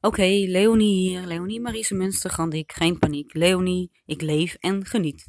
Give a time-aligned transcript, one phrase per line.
[0.00, 1.26] Oké, Leonie hier.
[1.26, 2.72] Leonie Marise Munstergandik.
[2.72, 3.34] Geen paniek.
[3.34, 5.24] Leonie, ik leef en geniet.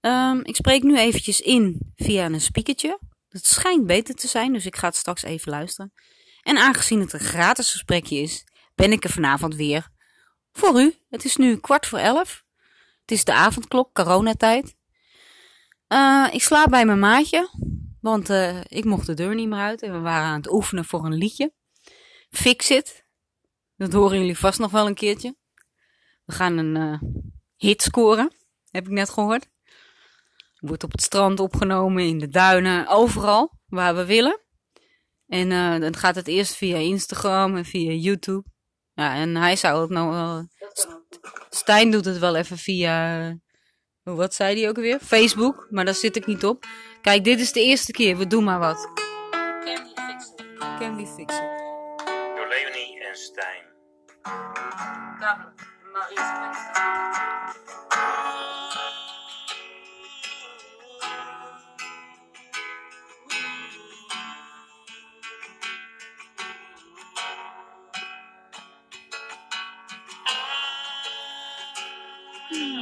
[0.00, 2.98] Ehm, ik spreek nu eventjes in via een speakertje.
[3.28, 5.92] Het schijnt beter te zijn, dus ik ga het straks even luisteren.
[6.42, 9.88] En aangezien het een gratis gesprekje is, ben ik er vanavond weer
[10.52, 10.94] voor u.
[11.08, 12.44] Het is nu kwart voor elf.
[13.00, 14.76] Het is de avondklok, coronatijd.
[15.86, 17.50] Eh, ik slaap bij mijn maatje,
[18.00, 20.84] want eh, ik mocht de deur niet meer uit en we waren aan het oefenen
[20.84, 21.52] voor een liedje.
[22.30, 23.07] Fix it.
[23.78, 25.36] Dat horen jullie vast nog wel een keertje.
[26.24, 27.02] We gaan een eh,
[27.56, 28.32] hit scoren,
[28.70, 29.48] heb ik net gehoord.
[30.58, 34.40] Wordt op het strand opgenomen, in de duinen, overal waar we willen.
[35.26, 38.44] En eh, dan gaat het eerst via Instagram en via YouTube.
[38.94, 40.48] Ja, en hij zou het nou wel.
[41.50, 43.36] Stijn doet het wel even via.
[44.02, 44.98] Wat zei hij ook alweer?
[45.00, 46.66] Facebook, maar daar zit ik niet op.
[47.02, 48.90] Kijk, dit is de eerste keer, we doen maar wat.
[49.64, 50.46] Can we fix it?
[50.78, 51.40] Can we fix it?
[52.36, 53.67] Door Leonie en Stijn.
[72.50, 72.77] Want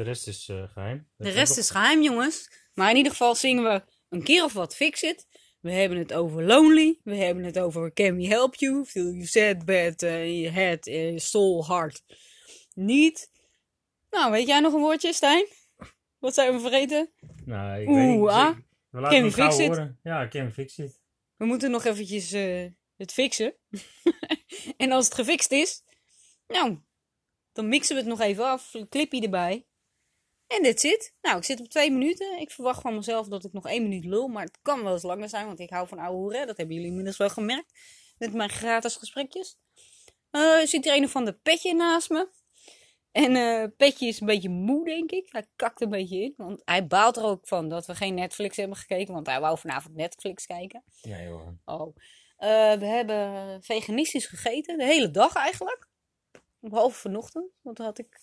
[0.00, 1.08] de rest is eh, geheim.
[1.16, 2.50] Dat De rest is geheim, jongens.
[2.74, 5.26] Maar in ieder geval zingen we een keer of wat Fix It.
[5.60, 7.00] We hebben het over Lonely.
[7.04, 8.84] We hebben het over Can We Help You?
[8.84, 12.02] Feel You Sad, Bad, Your Head, eh, Soul, Heart.
[12.74, 13.30] Niet.
[14.10, 15.46] Nou, weet jij nog een woordje, Stijn?
[16.18, 17.10] Wat zijn we vergeten?
[17.44, 18.28] Nou, ik Oeh, weet niet.
[18.28, 18.56] ah.
[18.90, 19.92] We laten gauw fix it?
[20.02, 21.00] Ja, can we fix it.
[21.36, 22.30] We moeten nog eventjes
[22.96, 23.54] het fixen.
[24.76, 25.82] en als het gefixt is,
[26.46, 26.78] nou,
[27.52, 28.74] dan mixen we het nog even af.
[28.74, 29.64] Een clipje erbij.
[30.56, 31.14] En dit zit.
[31.22, 32.40] Nou, ik zit op twee minuten.
[32.40, 34.28] Ik verwacht van mezelf dat ik nog één minuut lul.
[34.28, 36.46] Maar het kan wel eens langer zijn, want ik hou van ouwe hoeren.
[36.46, 37.72] Dat hebben jullie inmiddels wel gemerkt.
[38.18, 39.58] Met mijn gratis gesprekjes.
[40.30, 42.28] Er zit hier een of ander petje naast me.
[43.12, 45.28] En eh Petje is een beetje moe, denk ik.
[45.32, 46.34] Hij kakt een beetje in.
[46.36, 49.14] Want hij baalt er ook van dat we geen Netflix hebben gekeken.
[49.14, 50.82] Want hij wou vanavond Netflix kijken.
[51.00, 51.60] Ja, Johan.
[51.64, 51.96] Oh.
[52.36, 54.78] Eh, we hebben veganistisch gegeten.
[54.78, 55.88] De hele dag eigenlijk.
[56.60, 57.50] Behalve vanochtend.
[57.60, 58.20] Want toen had ik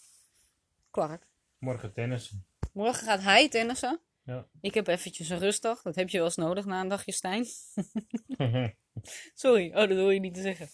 [0.91, 1.27] kwark.
[1.59, 2.33] Morgen tennis.
[2.73, 4.01] Morgen gaat hij tennissen.
[4.23, 4.47] Ja.
[4.61, 5.81] Ik heb eventjes een rustdag.
[5.81, 7.45] Dat heb je wel eens nodig na een dagje Stijn.
[9.33, 9.67] Sorry.
[9.67, 10.69] Oh, dat wil je niet te zeggen.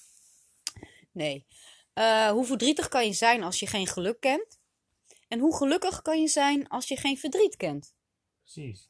[1.11, 1.45] Nee.
[1.93, 4.59] Eh, hoe verdrietig kan je zijn als je geen geluk kent?
[5.27, 7.95] En hoe gelukkig kan je zijn als je geen verdriet kent?
[8.43, 8.89] Precies.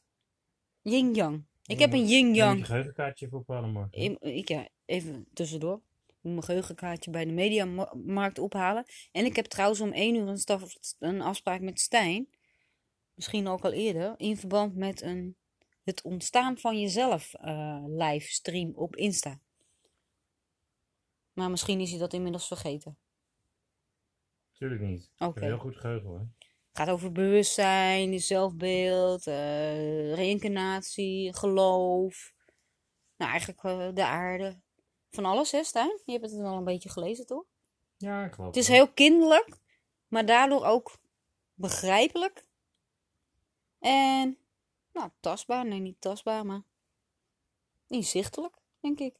[0.82, 1.44] Yin-yang.
[1.66, 2.58] Ik heb een yin-yang.
[2.58, 3.92] een geheugenkaartje voor ophalen morgen.
[3.92, 5.82] Ik, ik, ja, even tussendoor.
[6.24, 8.84] Mijn geheugenkaartje bij de mediamarkt ophalen.
[9.12, 12.28] En ik heb trouwens om één uur een, staf, een afspraak met Stijn.
[13.14, 14.14] Misschien ook al eerder.
[14.16, 15.36] In verband met een,
[15.82, 19.40] het ontstaan van jezelf eh livestream op Insta.
[21.32, 22.98] Maar misschien is hij dat inmiddels vergeten.
[24.52, 25.10] Tuurlijk niet.
[25.18, 25.44] Oké.
[25.44, 26.28] Heel goed geheugen hoor.
[26.68, 32.32] Het gaat over bewustzijn, zelfbeeld, eh reïncarnatie, geloof.
[33.16, 34.62] Nou, eigenlijk eh, de aarde.
[35.14, 36.00] Van alles, hè, Stijn?
[36.04, 37.44] Je hebt het wel een beetje gelezen, toch?
[37.96, 38.54] Ja, klopt.
[38.54, 39.56] Het is heel kinderlijk,
[40.08, 40.98] maar daardoor ook
[41.54, 42.46] begrijpelijk.
[43.78, 44.38] En,
[44.92, 45.66] nou, tastbaar.
[45.66, 46.62] Nee, niet tastbaar, maar
[47.86, 49.14] inzichtelijk, denk ik.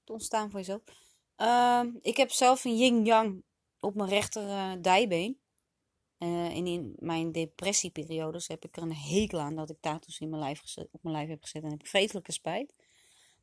[0.00, 0.82] Het ontstaan van jezelf.
[1.36, 3.42] Ehm, ik heb zelf een yin-yang
[3.80, 5.40] op mijn rechter eh, dijbeen.
[6.18, 10.28] Eh, en in mijn depressieperiodes heb ik er een hekel aan dat ik tattoos in
[10.28, 11.62] mijn lijf gezet, op mijn lijf heb gezet.
[11.62, 12.74] En heb ik vreselijke spijt.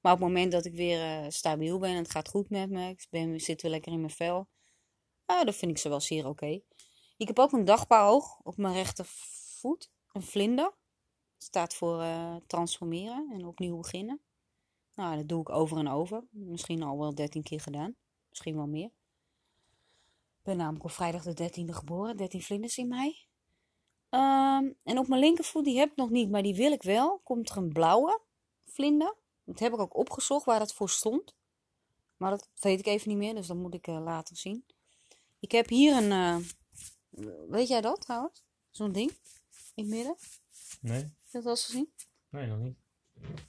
[0.04, 2.70] Maar op het moment dat ik weer eh, stabiel ben en het gaat goed met
[2.70, 4.48] me, ik ben, zit weer lekker in mijn vel,
[5.26, 6.62] nou, dan vind ik ze wel zeer oké.
[7.18, 10.74] Ik heb ook een dagpaoog op mijn rechtervoet, een vlinder.
[11.38, 14.22] Staat voor eh, transformeren en opnieuw beginnen.
[14.96, 16.24] Nou, dat doe ik over en over.
[16.30, 17.96] Misschien al wel 13 keer gedaan.
[18.30, 18.92] Misschien wel meer.
[20.38, 22.18] Ik ben namelijk op vrijdag de 13e geboren.
[22.18, 23.28] 13 vlinders in mij.
[24.10, 27.20] Ehm, en op mijn linkervoet, die heb ik nog niet, maar die wil ik wel.
[27.24, 28.22] Komt er een blauwe
[28.66, 29.16] vlinder.
[29.46, 31.36] Dat heb ik ook opgezocht waar dat voor stond.
[32.18, 34.66] Maar dat weet ik even niet meer, dus dat moet ik eh, later zien.
[35.40, 36.12] Ik heb hier een.
[36.12, 36.38] eh,
[37.50, 38.44] weet jij dat trouwens?
[38.72, 39.10] Zo'n ding
[39.76, 40.16] in het midden.
[40.82, 41.00] Nee?
[41.00, 41.94] Heb je dat al eens gezien?
[42.30, 42.78] Nee, nog niet.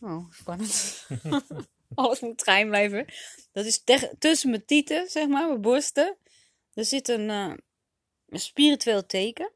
[0.00, 1.06] Oh, spannend.
[1.94, 3.06] Alles moet geheim blijven.
[3.52, 3.84] Dat is
[4.18, 6.16] tussen mijn tieten, zeg maar, mijn borsten.
[6.74, 7.54] Er zit een, eh,
[8.28, 9.52] een spiritueel teken.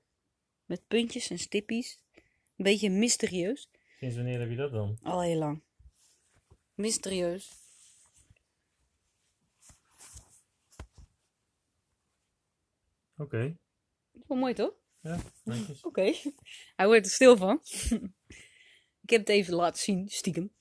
[0.65, 2.01] Met puntjes en stippies.
[2.15, 3.71] Een beetje mysterieus.
[3.99, 4.99] Sinds wanneer heb je dat dan?
[5.03, 5.63] Al heel lang.
[6.79, 7.47] Mysterieus.
[13.17, 13.57] Oké.
[14.27, 14.73] Wel mooi toch?
[15.01, 15.83] Ja, netjes.
[15.83, 16.15] Oké.
[16.77, 17.61] Hij wordt er stil van.
[19.05, 20.53] ik heb het even laten zien, stiekem.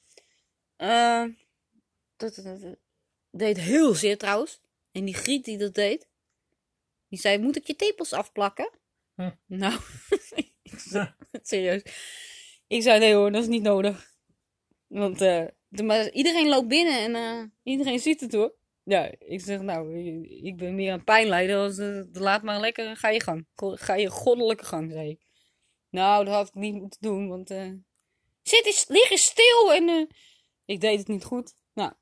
[0.75, 1.23] Eh,
[2.15, 2.77] dat, dat, dat- dat
[3.29, 4.61] deed heel zeer trouwens.
[4.91, 6.07] En die griet die dat deed,
[7.07, 8.71] die zei, moet ik je tepels afplakken?
[9.15, 9.31] Hm.
[9.45, 9.79] Nou,
[11.41, 11.81] serieus.
[12.67, 14.15] Ik zei, nee hoor, dat is niet nodig.
[14.87, 18.55] Want eh, maar iedereen loopt binnen en eh, iedereen ziet het hoor.
[18.83, 19.97] Ja, ik zeg nou,
[20.43, 21.57] ik ben meer een pijnlijder.
[21.57, 23.47] Als, eh, laat maar lekker, ga je gang.
[23.55, 25.21] Ga je goddelijke gang, zei ik.
[25.89, 27.49] Nou, dat had ik niet moeten doen, want...
[27.49, 27.71] eh,
[28.41, 30.07] zit eens, lig eens stil en...
[30.65, 31.55] ik deed het niet goed.
[31.73, 31.93] Nou,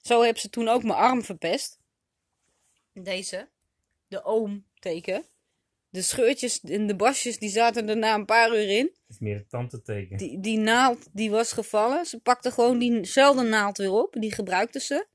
[0.00, 1.78] zo heb ze toen ook mijn arm verpest.
[2.92, 3.48] Deze.
[4.08, 5.24] De oom-teken.
[5.90, 8.84] De scheurtjes en de basjes, die zaten er na een paar uur in.
[8.84, 10.16] Het is meer een tante-teken.
[10.16, 12.06] Die, die naald die was gevallen.
[12.06, 14.16] Ze pakte gewoon diezelfde naald weer op.
[14.18, 15.06] Die gebruikte ze.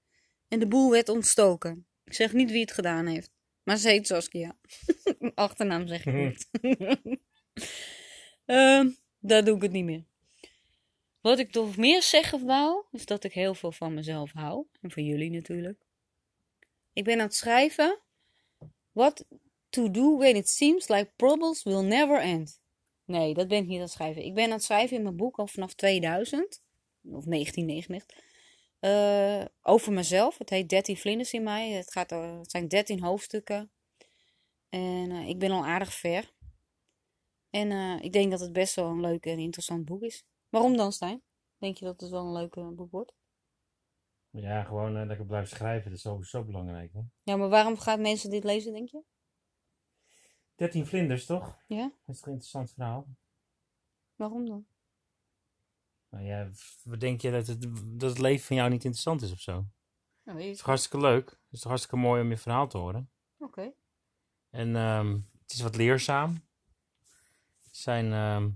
[0.47, 1.87] En de boel werd ontstoken.
[2.03, 3.31] Ik zeg niet wie het gedaan heeft.
[3.63, 4.57] Maar ze heet Saskia.
[5.35, 6.49] Achternaam zeg ik niet.
[8.45, 8.89] Ehm
[9.23, 10.03] daar doe ik het niet meer.
[11.21, 14.65] Wat ik toch meer zeggen wou, is dat ik heel veel van mezelf hou.
[14.81, 15.85] En van jullie natuurlijk.
[16.93, 17.99] Ik ben aan het schrijven.
[18.91, 19.25] What
[19.73, 22.61] to do when it seems like problems will never end.
[23.05, 24.23] Nee, dat ben ik niet aan het schrijven.
[24.25, 26.61] Ik ben aan het schrijven in mijn boek al vanaf 2000.
[27.03, 28.17] Of 1999.
[28.79, 30.37] eh, over mezelf.
[30.37, 31.69] Het heet 13 vlinders in mij.
[31.71, 33.71] Het, gaat, er- het zijn 13 hoofdstukken.
[34.69, 36.31] En eh, ik ben al aardig ver.
[37.49, 40.25] En eh, ik denk dat het best wel een leuk en interessant boek is.
[40.49, 41.21] Waarom dan, Stijn?
[41.57, 43.13] Denk je dat het wel een leuk eh, boek wordt?
[44.29, 45.89] Ja, gewoon eh, lekker blijven schrijven.
[45.89, 46.93] Dat is sowieso belangrijk.
[46.93, 46.99] Hè?
[47.23, 49.03] Ja, maar waarom gaan mensen dit lezen, denk je?
[50.63, 51.57] 13 vlinders, toch?
[51.67, 51.91] Ja?
[52.05, 53.07] Dat is toch een interessant verhaal?
[54.15, 54.65] Waarom dan?
[56.09, 56.49] Nou ja,
[56.83, 57.61] wat denk je dat het,
[57.99, 59.55] dat het leven van jou niet interessant is of zo?
[59.55, 59.65] Het
[60.23, 61.29] Nou, weet is toch hartstikke leuk?
[61.29, 63.09] Het is toch hartstikke mooi om je verhaal te horen?
[63.37, 63.73] Oké.
[64.49, 66.43] En ehm, het is wat leerzaam.
[67.63, 68.49] Het zijn ehm,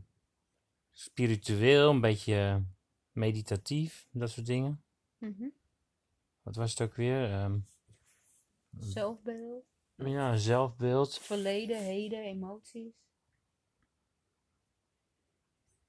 [0.92, 2.64] spiritueel, een beetje
[3.12, 4.84] meditatief, dat soort dingen.
[5.18, 5.48] Mhm.
[6.42, 7.32] Wat was het ook weer?
[7.32, 7.60] Ehm,
[8.80, 9.66] Zelfbeeld,
[9.98, 11.18] ja, zelfbeeld.
[11.20, 12.94] verleden, heden, emoties.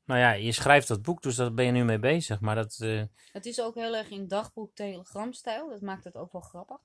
[0.05, 2.40] Nou ja, je schrijft dat boek, dus daar ben je nu mee bezig.
[2.40, 3.02] Maar dat, eh,
[3.32, 5.69] Het is ook heel erg in dagboek telegramstijl.
[5.69, 6.78] Dat maakt het ook wel grappig.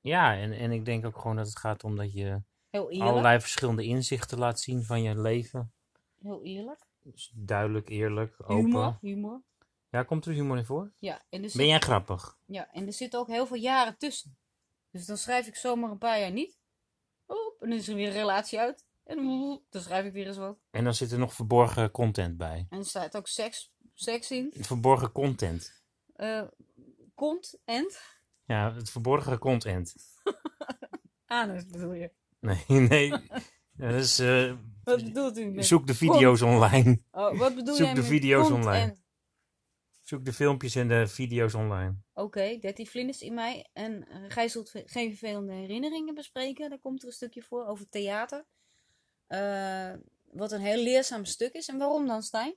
[0.00, 2.42] ja, en, en ik denk ook gewoon dat het gaat om dat je
[2.98, 5.72] allerlei verschillende inzichten laat zien van je leven.
[6.18, 6.80] Heel eerlijk.
[7.02, 8.56] Dus duidelijk, eerlijk, open.
[8.56, 8.98] Humor.
[9.00, 9.42] Humor.
[9.88, 10.92] Ja, komt er humor in voor?
[10.98, 12.38] Ja en, er zit, Ben jij grappig?
[12.46, 14.36] ja, en er zitten ook heel veel jaren tussen.
[14.92, 16.58] Dus dan schrijf ik zomaar een paar jaar niet.
[17.28, 18.86] Oep, en dan is er weer een relatie uit.
[19.04, 19.16] En
[19.70, 20.58] dan schrijf ik weer eens wat.
[20.70, 22.66] En dan zit er nog verborgen content bij.
[22.70, 24.52] En er staat ook seks, seks in.
[24.56, 25.82] Verborgen content.
[27.14, 28.00] Kont, end.
[28.44, 29.94] Ja, het verborgen content.
[31.26, 32.10] Anus bedoel je.
[32.40, 33.10] Nee, nee.
[33.72, 34.52] Dat is, eh,
[34.84, 35.66] Wat bedoelt u met...
[35.66, 37.02] zoek de video's online.
[37.10, 38.96] Oh, wat bedoel zoek jij de video's online.
[40.12, 41.94] Zoek de filmpjes en de video's online.
[42.14, 43.68] Oké, 13 vlinders in mij.
[43.72, 46.70] En eh, gij zult geen vervelende herinneringen bespreken.
[46.70, 48.44] Daar komt er een stukje voor over theater.
[49.26, 49.92] Eh,
[50.32, 51.68] wat een heel leerzaam stuk is.
[51.68, 52.54] En waarom dan, Stijn?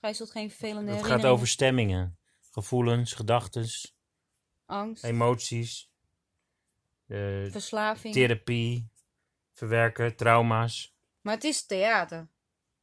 [0.00, 1.24] Gij zult geen vervelende Het herinneringen...
[1.24, 2.18] gaat over stemmingen,
[2.50, 3.66] gevoelens, gedachten,
[4.66, 5.90] Angst, emoties,
[7.06, 8.14] eh, verslaving.
[8.14, 8.88] therapie,
[9.52, 10.94] verwerken, trauma's.
[11.20, 12.28] Maar het is theater.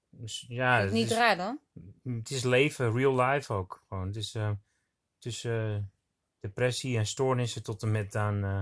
[0.09, 1.59] Dus, ja, Is het het niet is, raar dan?
[2.03, 3.83] het is leven, real life ook.
[3.87, 4.07] Gewoon.
[4.07, 4.51] Het is eh,
[5.17, 5.91] tussen
[6.39, 8.61] depressie en stoornissen tot en met aan eh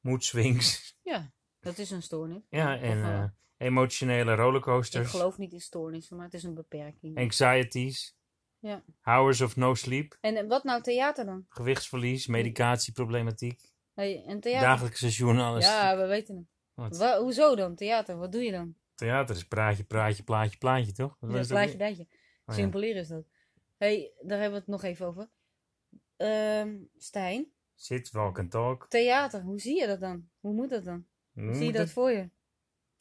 [0.00, 0.92] mood swings.
[1.02, 2.42] Ja, dat is een stoornis.
[2.48, 6.54] ja, en eh, eh, emotionele ik rollercoasters, geloof niet in stoornissen, maar het is een
[6.54, 7.18] beperking.
[7.18, 8.16] anxieties,
[8.58, 8.82] Ja.
[9.00, 11.46] hours of no sleep, En eh, wat nou theater dan?
[11.48, 14.66] gewichtsverlies, medicatieproblematiek, Hey, en theater?
[14.68, 15.72] dagelijkse journalistiek.
[15.74, 16.46] Ja, we weten het.
[16.74, 16.96] Wat?
[16.96, 17.74] Wa- hoezo dan?
[17.74, 18.74] Theater, wat doe je dan?
[18.94, 21.16] Theater is praatje, praatje, plaatje, plaatje, toch?
[21.20, 22.02] Wat Ja, is dat plaatje, datje.
[22.02, 22.08] Oh,
[22.46, 22.52] ja.
[22.54, 23.26] Simpeler is dat.
[23.76, 25.28] hey, daar hebben we het nog even over.
[26.16, 28.86] Ehm Stijn, Sit, walk and talk.
[28.88, 30.28] theater, hoe zie je dat dan?
[30.40, 31.06] Hoe moet dat dan?
[31.32, 32.30] Hoe zie je dat voor je?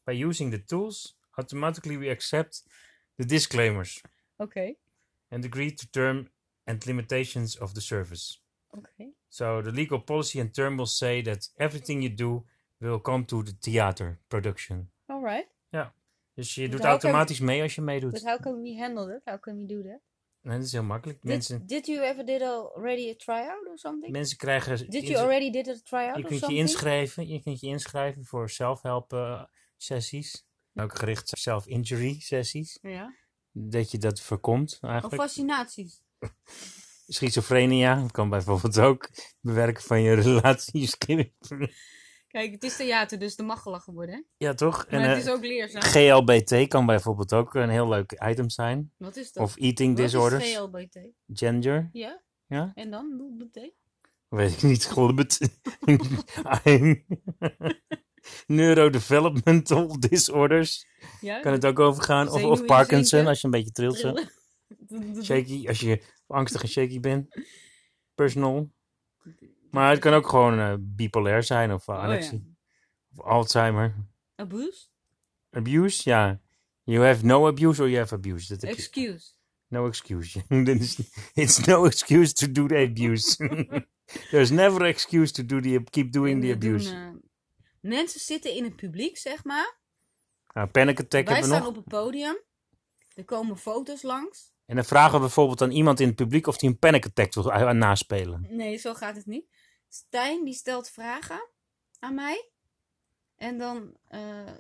[0.04, 2.66] By using the tools, automatically we accept
[3.16, 4.02] the disclaimers
[4.38, 4.76] Oké,
[5.30, 6.32] and agree to term
[6.64, 8.40] and limitations of the service.
[8.70, 9.12] oké.
[9.28, 12.46] So the legal policy and term will say that everything you do
[12.78, 14.92] will come to the theater production.
[15.74, 15.96] Alright.
[16.34, 18.12] Dus je Dus doet can- automatisch mee als je meedoet.
[18.12, 19.22] But how can we handle that?
[19.24, 20.00] How can we do that?
[20.42, 21.24] Nee, dat is heel makkelijk.
[21.24, 24.12] Mensen, Did, did you ever did already a tryout or something?
[24.12, 24.90] mensen krijgen...
[24.90, 26.60] Did you already did a tryout je or kunt je something?
[26.60, 27.28] inschrijven.
[27.28, 29.44] Je kunt je inschrijven voor self-help eh,
[29.78, 30.46] sessies.
[30.74, 32.78] Ook gericht self-injury sessies.
[32.82, 33.16] Ja.
[33.52, 35.22] Dat je dat voorkomt Of eigenlijk.
[35.22, 36.02] fascinaties.
[37.08, 39.10] Schizofrenia dat kan bijvoorbeeld ook
[39.42, 40.90] bewerken van je relatie.
[42.34, 44.16] Kijk, het is theater, dus er mag gelachen worden.
[44.16, 44.22] Hè?
[44.38, 44.86] Ja, toch?
[44.90, 45.82] Maar en het eh, is ook leerzaam.
[45.82, 48.92] GLBT kan bijvoorbeeld ook een heel leuk item zijn.
[48.98, 49.44] Wat is dat?
[49.44, 50.56] Of eating Wat is disorders.
[50.56, 51.00] GLBT?
[51.28, 51.90] Gender.
[51.92, 52.22] Ja?
[52.48, 52.72] Ja?
[52.76, 53.34] En dan?
[53.38, 53.72] BT?
[54.28, 54.86] Weet ik niet.
[54.86, 55.40] GLBT.
[58.48, 60.88] Neurodevelopmental disorders.
[61.22, 61.40] Ja?
[61.40, 62.30] Kan het ook over gaan.
[62.30, 63.28] Of, Parkinson, zinken.
[63.28, 63.98] als je een beetje trilt.
[63.98, 64.14] zo.
[65.24, 67.42] Shaky, als je angstig en shaky bent.
[68.16, 68.70] Personal.
[69.74, 72.32] Maar het kan ook gewoon eh, bipolair zijn of uh, Oh, ja.
[73.16, 73.96] Of Alzheimer.
[74.36, 74.88] Abuse?
[75.52, 76.42] Abuse, ja.
[76.84, 78.48] You have no abuse or you have abuse.
[78.48, 78.76] Dat heb je.
[78.78, 79.32] Excuse.
[79.68, 80.44] No excuse.
[81.34, 83.36] It's, no excuse to do the abuse.
[84.32, 86.94] There's never excuse to do the, keep doing the doen, abuse.
[86.96, 87.10] eh,
[87.80, 89.78] mensen zitten in het publiek, zeg maar.
[90.54, 91.68] Nou, panic attack Wij hebben we staan nog.
[91.68, 92.38] op het podium.
[93.16, 94.52] Er komen foto's langs.
[94.66, 97.34] En dan vragen we bijvoorbeeld aan iemand in het publiek of hij een panic attack
[97.34, 98.48] wil uh, naspelen.
[98.50, 99.46] Nee, zo gaat het niet.
[99.94, 101.50] Stijn die stelt vragen
[102.00, 102.50] aan mij.
[103.36, 104.20] En dan eh,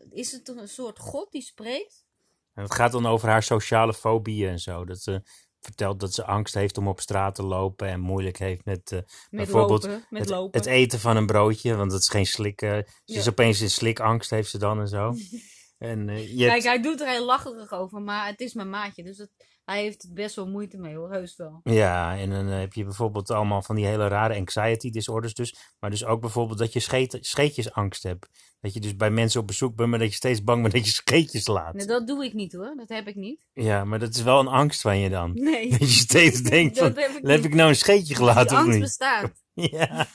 [0.10, 2.06] is het een soort god die spreekt.
[2.54, 4.86] En het gaat dan over haar sociale fobieën en zo.
[4.86, 5.22] Dat ze
[5.60, 8.98] vertelt dat ze angst heeft om op straat te lopen en moeilijk heeft met, eh,
[8.98, 10.06] Met Bijvoorbeeld lopen.
[10.10, 10.60] Met het, lopen.
[10.60, 11.75] het eten van een broodje.
[11.75, 12.62] Want het is geen slik.
[12.62, 15.13] eh, ze is opeens in slikangst heeft ze dan en zo.
[15.78, 18.70] en eh, je Kijk, hebt- hij doet er heel lacherig over, maar het is mijn
[18.70, 19.04] maatje.
[19.04, 19.32] Dus het,
[19.65, 21.60] hij heeft best wel moeite mee hoor, heus wel.
[21.63, 25.55] Ja, en dan eh, heb je bijvoorbeeld allemaal van die hele rare anxiety disorders dus.
[25.79, 28.29] Maar dus ook bijvoorbeeld dat je scheet, scheetjesangst hebt.
[28.62, 30.86] Dat je dus bij mensen op bezoek bent, maar dat je steeds bang bent dat
[30.86, 31.74] je scheetjes laat.
[31.74, 33.46] Nee, dat doe ik niet hoor, dat heb ik niet.
[33.53, 35.32] Ja, maar dat is wel een angst van je dan.
[35.34, 37.46] Nee, Dat je steeds denkt van, heb ik heb niet.
[37.46, 38.82] ik nou een scheetje Die gelaten of angst niet?
[38.82, 39.32] bestaat.
[39.53, 40.08] Ja,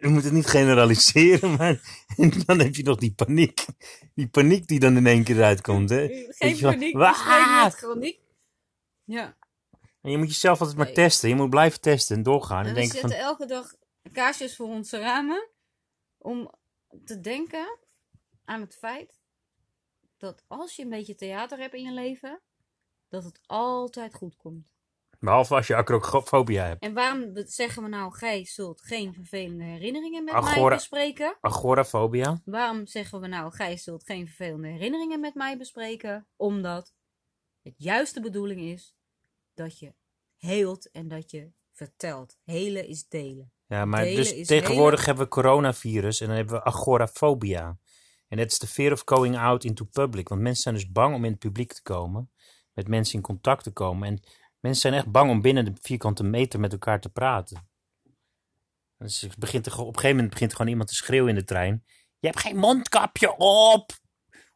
[0.00, 1.80] je moet het niet generaliseren, maar
[2.46, 3.64] dan heb je nog die paniek.
[4.14, 6.06] Die paniek die dan in één keer uitkomt, hè.
[6.28, 8.18] Geen je wel, paniek, "Waa!" ik spreek met chroniek.
[9.06, 9.36] Ja,
[10.02, 10.94] En je moet jezelf altijd maar Nee.
[10.94, 11.28] testen.
[11.28, 12.58] Je moet blijven testen en doorgaan.
[12.60, 13.74] En en we denken zetten van, elke dag
[14.12, 15.48] kaarsjes voor onze ramen.
[16.18, 16.50] Om
[17.04, 17.78] te denken
[18.44, 19.20] aan het feit
[20.16, 22.40] dat als je een beetje theater hebt in je leven,
[23.08, 24.66] dat het altijd goed komt.
[25.18, 26.82] behalve als je acrofobia hebt.
[26.82, 31.36] En waarom zeggen we nou, gij zult geen vervelende herinneringen met Agora- mij bespreken?
[31.40, 32.40] Agorafobia.
[32.44, 36.26] Waarom zeggen we nou, gij zult geen vervelende herinneringen met mij bespreken?
[36.36, 36.94] Omdat
[37.62, 38.95] het juiste bedoeling is
[39.56, 39.94] dat je
[40.36, 42.38] heelt en dat je vertelt.
[42.44, 43.52] Helen is delen.
[43.66, 47.78] Ja, maar Delen dus tegenwoordig hebben we coronavirus en dan hebben we agorafobia.
[48.28, 50.28] En dat is de fear of going out into public.
[50.28, 52.30] Want mensen zijn dus bang om in het publiek te komen.
[52.72, 54.08] Met mensen in contact te komen.
[54.08, 54.20] En
[54.60, 57.68] mensen zijn echt bang om binnen de vierkante meter met elkaar te praten.
[58.98, 61.44] Dus begint er, op een gegeven moment begint er gewoon iemand te schreeuwen in de
[61.44, 61.84] trein.
[62.18, 63.92] Je hebt geen mondkapje op!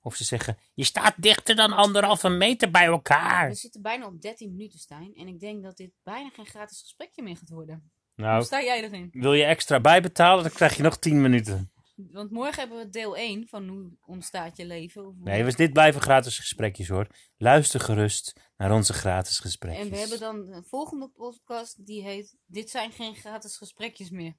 [0.02, 3.48] Of ze zeggen, je staat dichter dan anderhalve meter bij elkaar.
[3.48, 5.14] We zitten bijna op 13 minuten, Stijn.
[5.14, 7.90] En ik denk dat dit bijna geen gratis gesprekje meer gaat worden.
[8.14, 9.08] Hoe Nou, sta jij erin?
[9.12, 11.72] wil je extra bijbetalen, dan krijg je nog 10 minuten.
[11.96, 15.06] Want morgen hebben we deel 1 van hoe ontstaat je leven.
[15.06, 17.06] Of hoe- Nee, dus dit blijven gratis gesprekjes hoor.
[17.36, 19.84] Luister gerust naar onze gratis gesprekjes.
[19.84, 24.34] En we hebben dan een volgende podcast die heet Dit zijn geen gratis gesprekjes meer.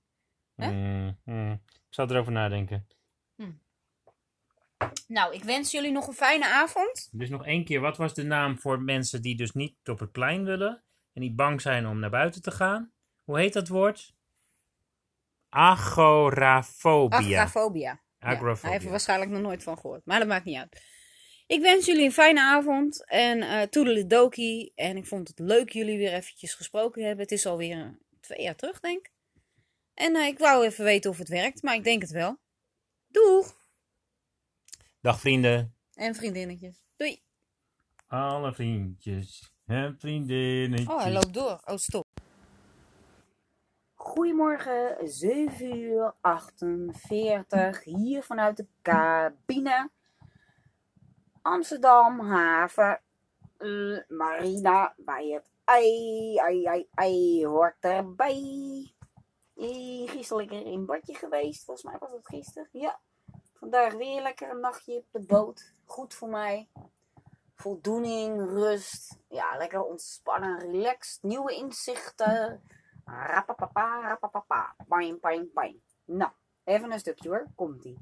[0.56, 0.72] hè?
[0.72, 1.52] Mm, mm.
[1.68, 2.88] Ik zal erover nadenken.
[5.08, 7.10] Nou, ik wens jullie nog een fijne avond.
[7.12, 10.12] Dus nog één keer, wat was de naam voor mensen die dus niet op het
[10.12, 10.84] plein willen
[11.14, 12.92] en die bang zijn om naar buiten te gaan?
[13.24, 14.14] Hoe heet dat woord?
[15.50, 17.18] Agorafobia.
[17.18, 18.02] Agrafobia.
[18.20, 18.62] Ja, Agrafobia.
[18.62, 20.82] hij heeft er waarschijnlijk nog nooit van gehoord, maar dat maakt niet uit.
[21.48, 24.72] Ik wens jullie een fijne avond en eh toedeledokie.
[24.76, 27.22] En ik vond het leuk jullie weer eventjes gesproken hebben.
[27.24, 29.12] Het is alweer twee jaar terug, denk ik.
[29.94, 32.40] En eh, ik wou even weten of het werkt, maar ik denk het wel.
[33.08, 33.61] Doeg!
[35.02, 35.76] Dag vrienden.
[35.94, 36.84] En vriendinnetjes.
[36.96, 37.24] Doei!
[38.08, 40.88] Alle vriendjes en vriendinnetjes.
[40.88, 41.62] Oh, hij loopt door.
[41.66, 42.08] Oh, stop.
[43.94, 49.90] Goedemorgen, 7 uur 48, hier vanuit de cabine.
[51.42, 53.02] Amsterdam haven.
[53.58, 58.94] Eh, Marina bij het ei, ei, ei, ei hoort erbij.
[60.06, 62.70] Gisteren lekker in badje geweest, volgens mij was het gisteren.
[62.72, 63.00] Ja,
[63.62, 65.74] vandaag weer lekker een nachtje op de boot.
[65.86, 66.70] Goed voor mij.
[67.56, 69.20] Voldoening, rust.
[69.30, 71.24] Ja, lekker ontspannen, relaxed.
[71.24, 72.64] Nieuwe inzichten.
[73.06, 74.76] Rapapapa, rapapapa.
[74.88, 75.82] Pijn, pijn, pijn.
[76.06, 76.32] Nou,
[76.64, 77.48] even een stukje hoor.
[77.56, 78.00] Komt-ie.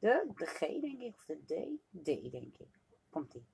[0.00, 2.02] De, de G denk ik, of de D?
[2.02, 2.78] D denk ik.
[3.10, 3.46] Komt-ie.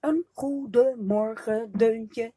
[0.00, 2.32] Een goede morgen deuntje.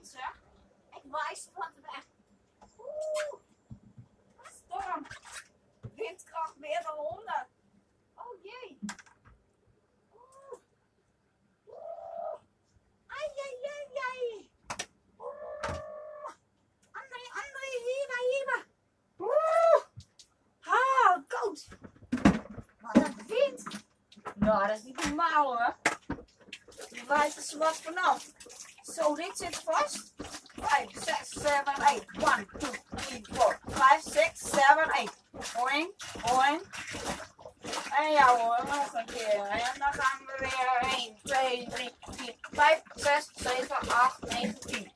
[0.00, 0.42] Zeg.
[0.90, 2.06] Ik wijs wat weg.
[2.78, 3.40] Oeh.
[4.44, 5.06] Storm.
[5.94, 7.46] Windkracht meer dan 100.
[8.14, 8.78] Oh jee.
[10.14, 10.58] Oeh.
[11.66, 12.40] Oeh.
[13.06, 14.50] Ai, ai, ai, ai.
[15.18, 15.62] Oeh.
[16.92, 18.66] André, André, hier, hier.
[19.18, 19.84] Oeh.
[20.64, 21.68] Ah, koud.
[22.80, 23.62] Wat een wind.
[24.34, 25.76] Nou, dat is niet normaal hoor.
[26.88, 28.30] Je waait er zwart vanaf.
[28.94, 30.14] Zo, dit zit vast.
[30.60, 32.04] 5, 6, 7, 8.
[32.14, 35.22] 1, 2, 3, 4, 5, 6, 7, 8.
[35.54, 36.62] Boing, boing.
[37.96, 39.46] En ja hoor, nog een keer.
[39.46, 44.92] En dan gaan we weer 1, 2, 3, 4, 5, 6, 7, 8, 9, 10.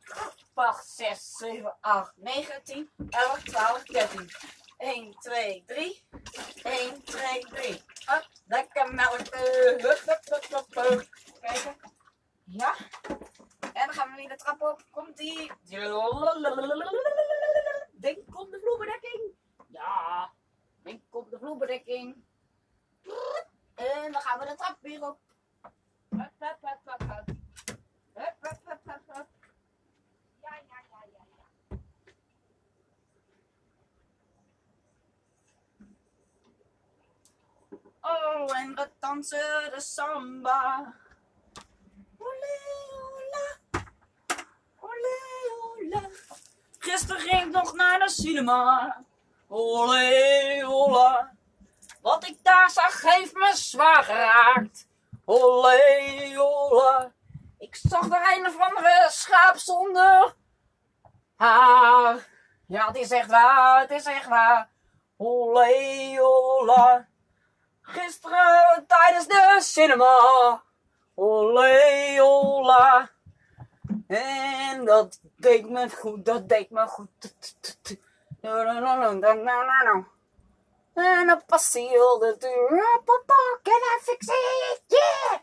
[0.55, 4.31] 8, 6, 7, 8, 9, 10, 11, 12, 13.
[4.79, 6.03] 1, 2, 3.
[6.63, 7.83] 1, 2, 3.
[8.07, 9.39] Hup, lekker melken.
[9.81, 11.09] Hup, hup, hup, hup, hup.
[11.41, 11.77] Kijken.
[12.45, 12.75] Ja.
[13.77, 14.83] En dan gaan we weer de trap op.
[14.91, 15.53] Komt die.
[18.01, 19.23] Denk op de vloerbedekking.
[19.67, 20.31] Ja.
[20.83, 22.25] Denk op de vloerbedekking.
[23.75, 25.19] En dan gaan we de trap weer op.
[30.43, 31.25] Ja, ja, ja, ja.
[38.01, 40.95] Oh, en we dansen de samba.
[42.19, 42.59] Olé,
[43.03, 43.81] ola.
[44.81, 45.19] Olé,
[45.63, 46.09] ola.
[46.79, 48.97] Gisteren ging ik naar de cinema.
[49.49, 51.33] Olé, ola.
[52.01, 54.87] Wat ik daar zag heeft me zwaar geraakt.
[55.25, 57.13] Olé, ola.
[57.59, 60.35] Ik zag er een of andere schaap zonder.
[62.69, 64.69] Ja, het is echt waar, het is echt waar.
[65.17, 67.07] Olé, ola.
[67.83, 70.63] Gisteren tijdens de cinema.
[71.15, 73.11] Olé, ola.
[74.07, 77.33] En dat deed me goed, dat deed me goed.
[80.95, 82.69] En een passie op de deur.
[83.63, 84.83] Can I fix it?
[84.89, 85.39] Yeah!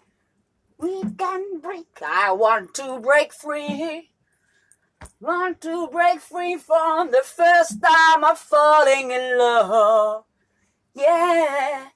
[0.78, 2.02] We can break.
[2.02, 4.12] I want to break free.
[5.20, 10.24] Want to break free from the first time I'm falling in love.
[10.94, 11.88] Yeah.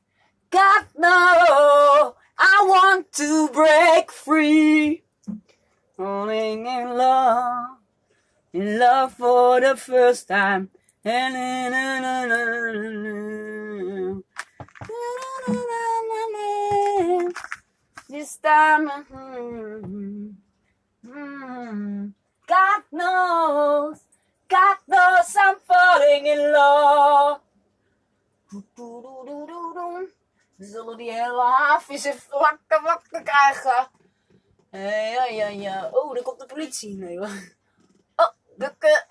[0.49, 5.03] God no, I want to break free.
[5.97, 7.79] Falling in love,
[8.53, 10.69] in love for the first time.
[11.03, 11.33] This
[18.38, 18.91] time,
[21.03, 22.13] mm,
[22.45, 23.97] God knows,
[24.47, 27.39] God knows I'm falling in love.
[30.57, 33.88] We zullen die hele havis even wakker wakker krijgen.
[34.69, 35.89] Eh, ja, ja, ja.
[35.91, 36.95] Oh, daar komt de politie.
[36.95, 37.56] Nee hoor.
[38.15, 39.06] Oh, Bukke.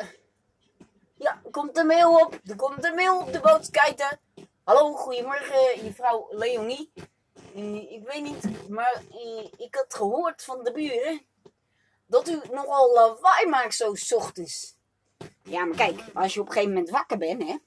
[1.14, 2.38] Ja, komt een mail op.
[2.44, 4.20] Er komt een mail op de bootskijten.
[4.64, 6.92] Hallo, goedemorgen, mevrouw Leonie.
[7.54, 11.20] Eh, ik weet niet, maar eh, ik had gehoord van de buren
[12.06, 14.76] dat u nogal lawaai maakt zo 's ochtends.
[15.42, 17.58] Ja, maar kijk, als je op een gegeven moment wakker bent, hè,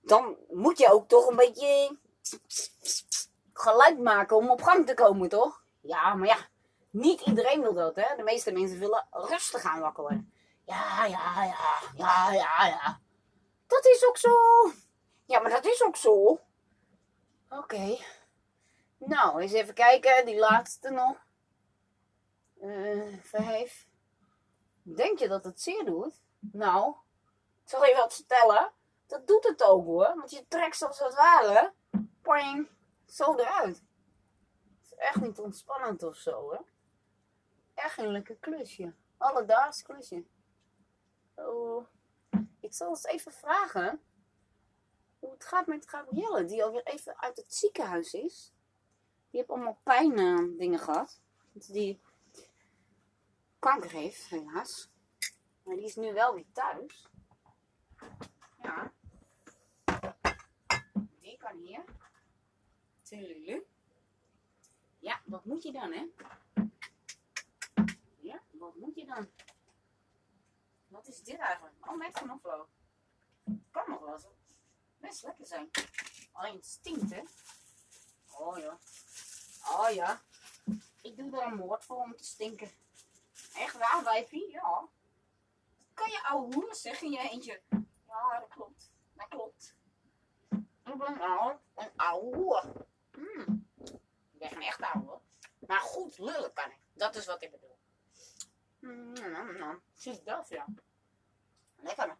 [0.00, 1.96] dan moet je ook toch een beetje
[3.52, 5.62] geluid maken om op gang te komen, toch?
[5.80, 6.48] Ja, maar ja,
[6.92, 8.16] niet iedereen wil dat, hè.
[8.16, 10.32] De meeste mensen willen rustig gaan wakker worden.
[10.64, 13.00] Ja, ja, ja, ja, ja, ja.
[13.66, 14.30] Dat is ook zo.
[15.24, 16.40] Ja, maar dat is ook zo.
[17.48, 17.98] Oké.
[18.98, 21.26] Nou, eens even kijken, die laatste nog.
[22.60, 23.86] Eh, vijf.
[24.82, 26.22] Denk je dat het zeer doet?
[26.38, 26.94] Nou,
[27.64, 28.72] ik zal je wat vertellen.
[29.06, 30.12] Dat doet het ook hoor.
[30.16, 31.72] Want je trekt als het ware.
[32.22, 32.68] Poing.
[33.06, 33.76] Zo eruit.
[33.76, 36.58] Het is echt niet ontspannend of zo hè.
[37.74, 38.94] Echt een klusje.
[39.16, 40.24] Alledaags klusje.
[41.34, 41.86] Oh.
[42.60, 44.00] Ik zal eens even vragen.
[45.18, 48.52] Hoe het gaat met Gabrielle, die alweer even uit het ziekenhuis is.
[49.30, 50.16] Die heeft allemaal pijn
[50.56, 51.20] dingen gehad.
[51.52, 52.00] Die
[53.58, 54.90] kanker heeft, helaas.
[55.62, 57.08] Maar die is nu wel weer thuis.
[58.62, 58.92] Ja.
[61.20, 61.84] Die kan hier.
[63.02, 63.66] Tululu.
[64.98, 66.06] Ja, wat moet je dan, hè?
[68.62, 69.30] Wat moet je dan?
[70.88, 71.74] Wat is dit eigenlijk?
[71.88, 72.68] Oh, met knoflook.
[73.70, 74.26] Kan nog wel eens
[74.96, 75.70] best lekker zijn.
[76.32, 77.22] Alleen het stinkt, hè?
[78.38, 78.78] Oh ja.
[79.68, 80.22] Oh ja.
[81.00, 82.70] Ik doe er een moord voor om te stinken.
[83.54, 84.50] Echt waar, wijfie?
[84.50, 84.88] Ja.
[85.94, 87.62] Kan je ouwe hoer zeggen in je eentje?
[88.06, 88.90] Ja, dat klopt.
[89.12, 89.74] Dat klopt.
[90.84, 91.20] Ik ben
[91.74, 92.86] een ouwe hoer.
[93.10, 93.68] Hmm.
[94.32, 95.20] Ik ben echt ouwe hoor.
[95.66, 96.78] Maar goed, lullen kan ik.
[96.92, 97.71] Dat is wat ik bedoel.
[98.82, 99.82] Mm, mm, mm.
[99.94, 100.66] Philadelphia.
[101.76, 102.18] Lekker.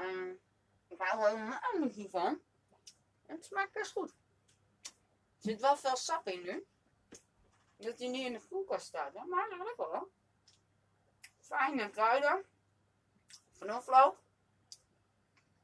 [0.00, 0.40] Um,
[0.88, 2.40] ik hou er helemaal niet van.
[3.26, 4.10] Het smaakt best goed.
[4.10, 6.66] Er zit wel veel sap in nu.
[7.76, 9.14] Dat hij niet in de koelkast staat.
[9.14, 9.24] Hè?
[9.24, 10.08] Maar dat is lekker hoor.
[11.40, 12.44] Fijne kruiden.
[13.58, 14.18] Knoflook.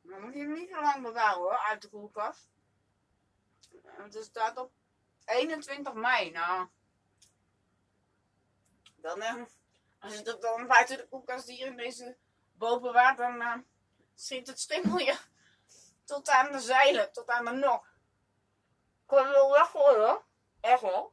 [0.02, 2.48] Dan moet je hem niet zo lang bewaren hoor, uit de koelkast.
[3.82, 4.72] Het staat op
[5.24, 6.30] 21 mei.
[6.30, 6.68] Nou,
[9.02, 9.34] dan, eh,
[9.98, 12.16] als je dat dan buiten de koelkast hier in deze
[12.52, 13.54] boven waard, dan uh,
[14.14, 15.16] schiet het steenmelje
[16.04, 17.84] tot aan de zeilen, tot aan de nok.
[19.02, 20.24] Ik kan het wel weggooien hoor.
[20.60, 21.12] Echt wel.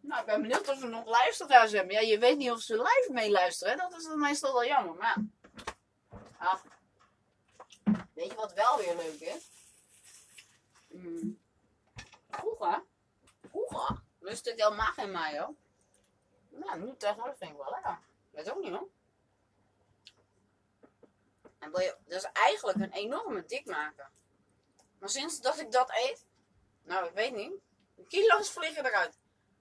[0.00, 1.94] Nou, ik ben benieuwd of we nog luisteraars hebben.
[1.94, 3.76] Ja, je weet niet of ze live meeluisteren.
[3.76, 4.94] Dat is dan meestal wel jammer.
[4.94, 5.16] Maar
[6.38, 6.62] ach.
[8.12, 9.50] Weet je wat wel weer leuk is?
[10.88, 11.40] Mm.
[12.30, 12.82] Vroeger,
[13.50, 15.56] vroeger lust ik helemaal geen mayo.
[16.52, 17.98] Nou, nu tegenwoordig vind ik wel lekker.
[18.30, 18.88] Weet ook niet hoor.
[21.58, 24.10] En dat is eigenlijk een enorme dik maken.
[24.98, 26.26] Maar sinds dat ik dat eet,
[26.82, 27.52] nou ik weet niet,
[28.08, 29.18] kilo's vliegen eruit.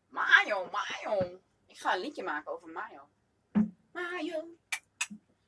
[0.07, 1.39] Mayo, mayo.
[1.67, 3.09] Ik ga een liedje maken over mayo.
[3.91, 4.45] Mayo.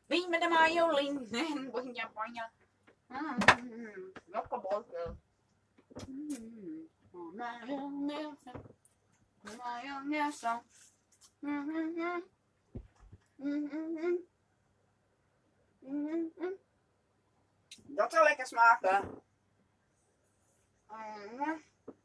[0.06, 1.32] Wie met de mayo link.
[1.32, 2.51] En bonja bonja.
[4.25, 5.15] Lekker broodje.
[7.12, 8.51] Mayonaise.
[9.58, 10.62] Mayonaise.
[17.86, 19.21] Dat zal lekker smaken.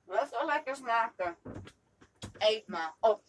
[0.05, 1.37] Dat zal lekker smaken.
[2.39, 3.23] Eet maar op,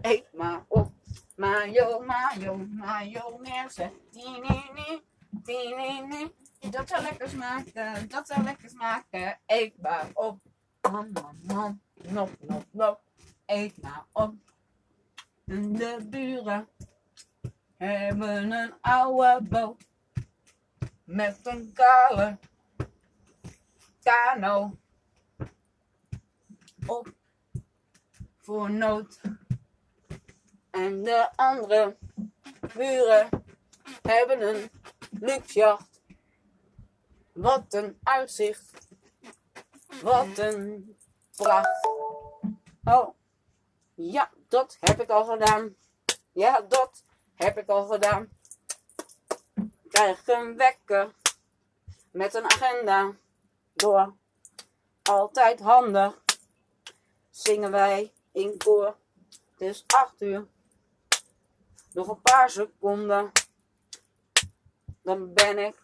[0.00, 0.92] eet maar op.
[1.36, 3.92] Mayo, mayo, mayonaise.
[4.10, 5.02] Tini,
[5.44, 6.32] tini,
[6.70, 9.38] Dat zal lekker smaken, dat zal lekker smaken.
[9.46, 10.40] Eet maar op.
[10.80, 11.80] Nom, nom, nom.
[11.94, 13.00] Nop, nop, nop.
[13.46, 14.34] Eet maar op.
[15.46, 16.68] De buren
[17.76, 19.82] hebben een oude boot
[21.04, 22.38] met een kale
[24.02, 24.78] kano
[26.86, 27.14] op
[28.38, 29.20] voor nood.
[30.70, 31.96] En de andere
[32.74, 33.28] buren
[34.02, 34.70] hebben een
[35.10, 36.02] luxe jacht.
[37.32, 38.88] Wat een uitzicht.
[40.02, 40.96] Wat een
[41.36, 41.86] pracht.
[42.84, 43.15] Oh,
[43.96, 45.74] ja, dat heb ik al gedaan.
[46.32, 47.02] Ja, dat
[47.34, 48.28] heb ik al gedaan.
[49.88, 51.14] Krijg een wekker
[52.10, 53.14] met een agenda
[53.72, 54.14] door.
[55.02, 56.22] Altijd handig
[57.30, 58.96] zingen wij in koor.
[59.50, 60.46] Het is acht uur.
[61.92, 63.32] Nog een paar seconden.
[65.02, 65.76] Dan ben ik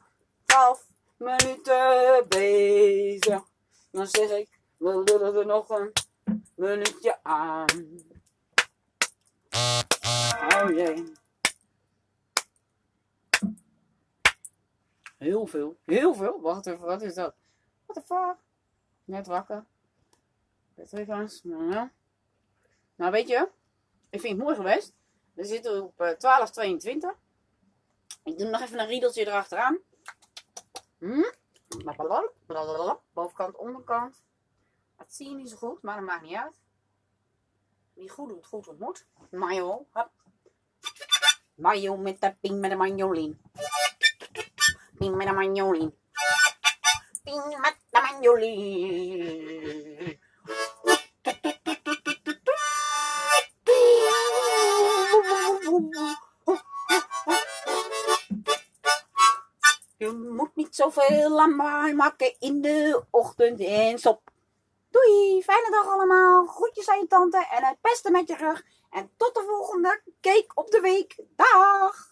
[0.45, 3.43] twaalf minuten bezig.
[3.91, 5.93] Dan zeg ik, we er nog een
[6.55, 7.67] minuutje aan.
[10.55, 11.13] Oh jee.
[15.19, 15.77] Heel veel.
[15.85, 16.41] Heel veel?
[16.41, 17.35] Wacht even, wat is dat?
[17.87, 18.37] What the fuck?
[19.05, 19.65] Net wakker.
[20.75, 21.43] Petrivans.
[21.43, 21.89] Nou,
[22.95, 23.49] nou, weet je,
[24.11, 24.95] ik vind het mooi geweest.
[25.35, 27.21] We zitten op uh, 12,22.
[28.25, 29.79] Ik doe nog even een riedeltje erachteraan.
[30.99, 31.33] Hm?
[33.13, 34.23] Bovenkant, onderkant.
[35.03, 36.61] Dat zie je niet zo goed, maar dat maakt niet uit.
[37.95, 39.07] Wie goed doet, goed ontmoet.
[39.31, 39.87] Mayo.
[41.55, 43.41] Mayo met de ping met de manjolin.
[44.99, 45.95] Ping met de manjolin.
[47.23, 48.61] Ping met de manjolin.
[59.97, 64.32] Je moet niet zoveel lawaai maken in de ochtend en stop.
[64.93, 66.47] Doei, fijne dag allemaal.
[66.47, 68.65] Groetjes aan je tante en het beste met je rug.
[68.91, 71.17] En tot de volgende Cake op de Week.
[71.37, 72.12] Dag!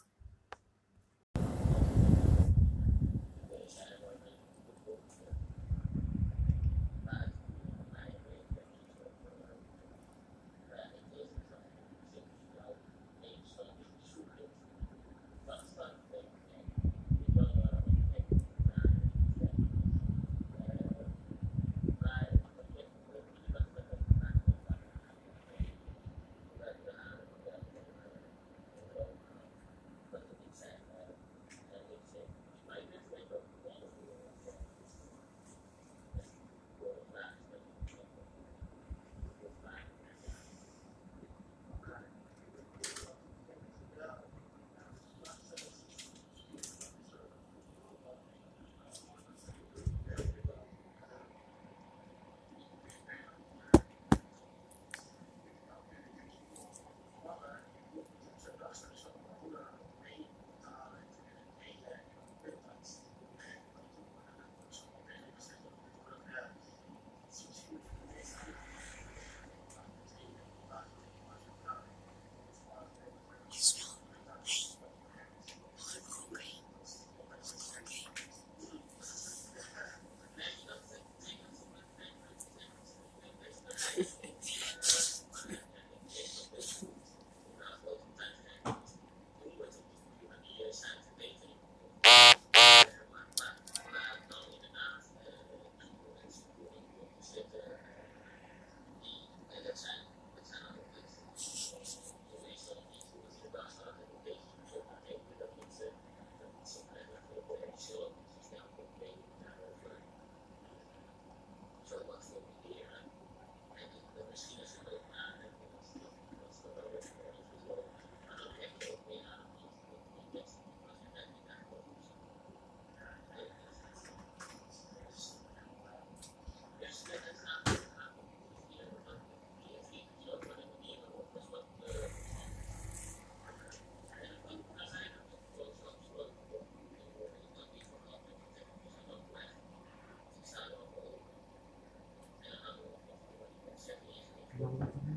[144.70, 145.10] Obrigado.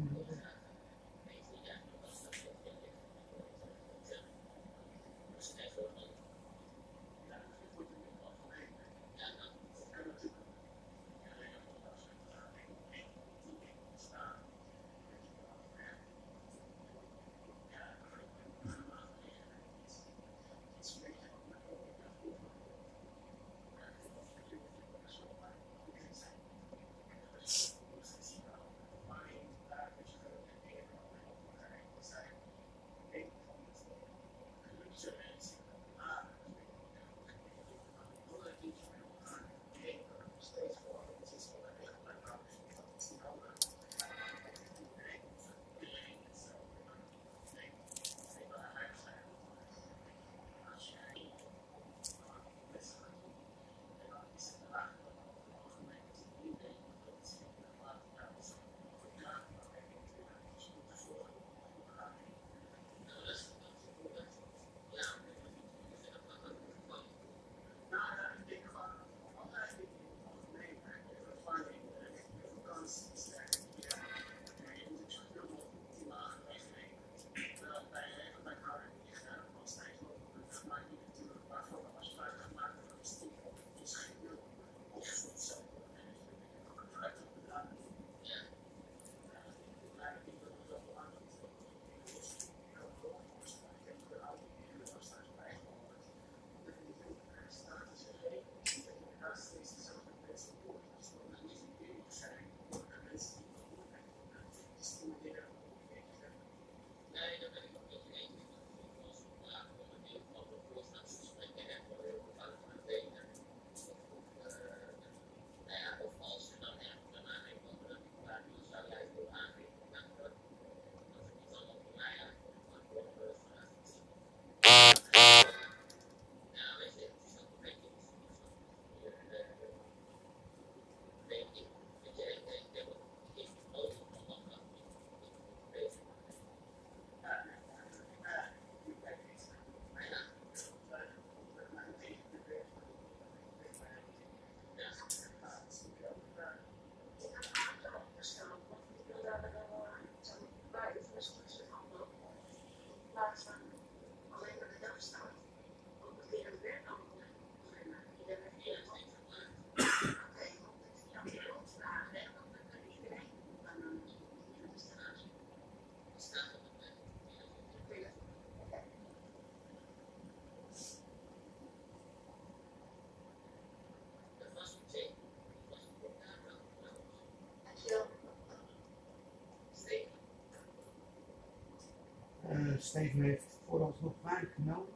[182.83, 184.89] Steven heeft vooralsnog weinig gemeld.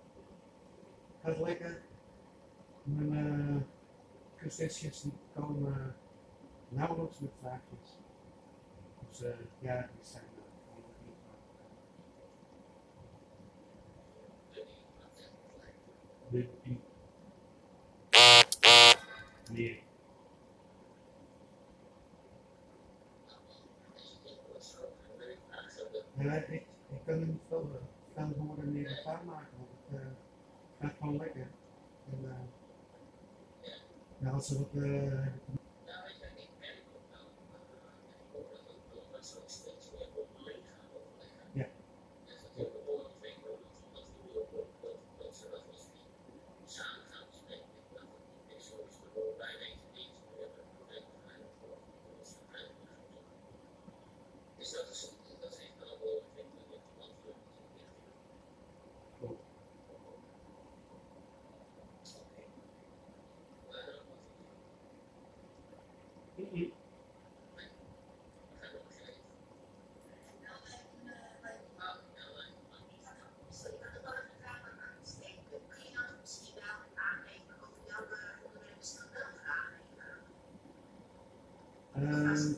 [1.23, 1.81] Gaat lekker.
[2.83, 3.61] Mijn uh,
[4.41, 5.95] concessies die komen
[6.69, 7.99] nauwelijks met vraagjes.
[9.09, 10.23] Dus uh, ja, die zijn
[16.29, 16.79] uh, de die.
[19.51, 19.83] Nee.
[26.17, 26.65] Ja, ik,
[27.07, 27.69] ik kan er niet veel
[28.15, 29.57] gaan horen meer ervan maken,
[29.89, 30.07] het uh,
[30.79, 31.47] gaat gewoon lekker.
[34.19, 35.25] Wat uh,
[41.53, 41.65] ja.
[66.37, 66.71] Mhm.
[81.97, 82.53] Ehm,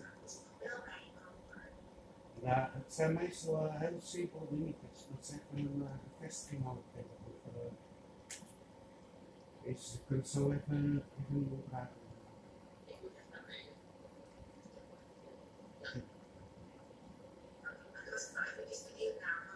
[2.41, 5.07] ja, het zijn meestal uh, heel simpele dingetjes.
[5.09, 5.87] Dat ze even een
[6.19, 7.15] bevestiging hadden gegeven.
[7.25, 7.71] Of, uh,
[9.73, 11.97] is, je kunt zo even, even opdragen.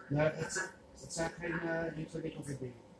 [0.08, 2.93] Ja, het, het zijn geen ingewikkelde dingen.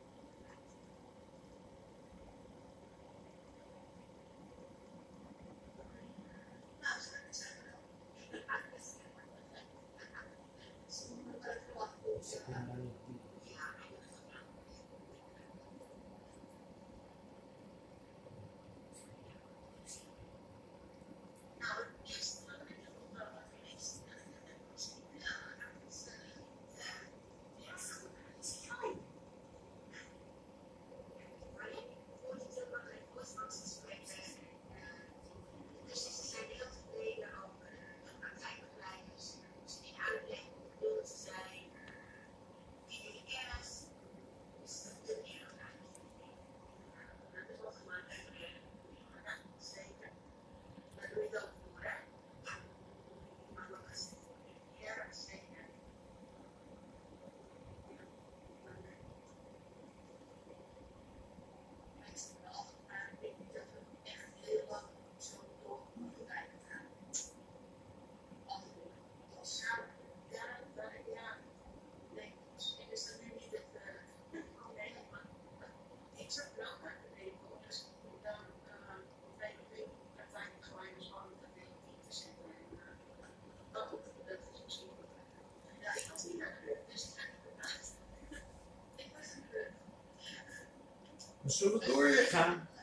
[91.62, 92.73] We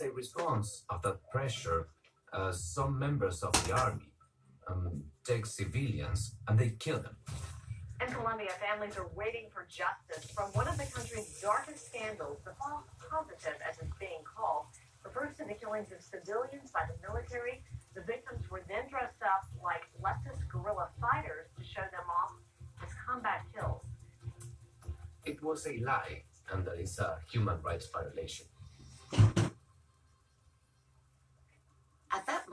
[0.00, 1.88] As a response of that pressure,
[2.32, 4.08] uh, some members of the army
[4.66, 7.16] um, take civilians and they kill them.
[8.00, 12.38] In Colombia, families are waiting for justice from one of the country's darkest scandals.
[12.46, 14.72] The false positive, as it's being called,
[15.04, 17.62] refers to the killings of civilians by the military.
[17.94, 22.40] The victims were then dressed up like leftist guerrilla fighters to show them off
[22.82, 23.84] as combat kills.
[25.26, 28.46] It was a lie, and that is a human rights violation.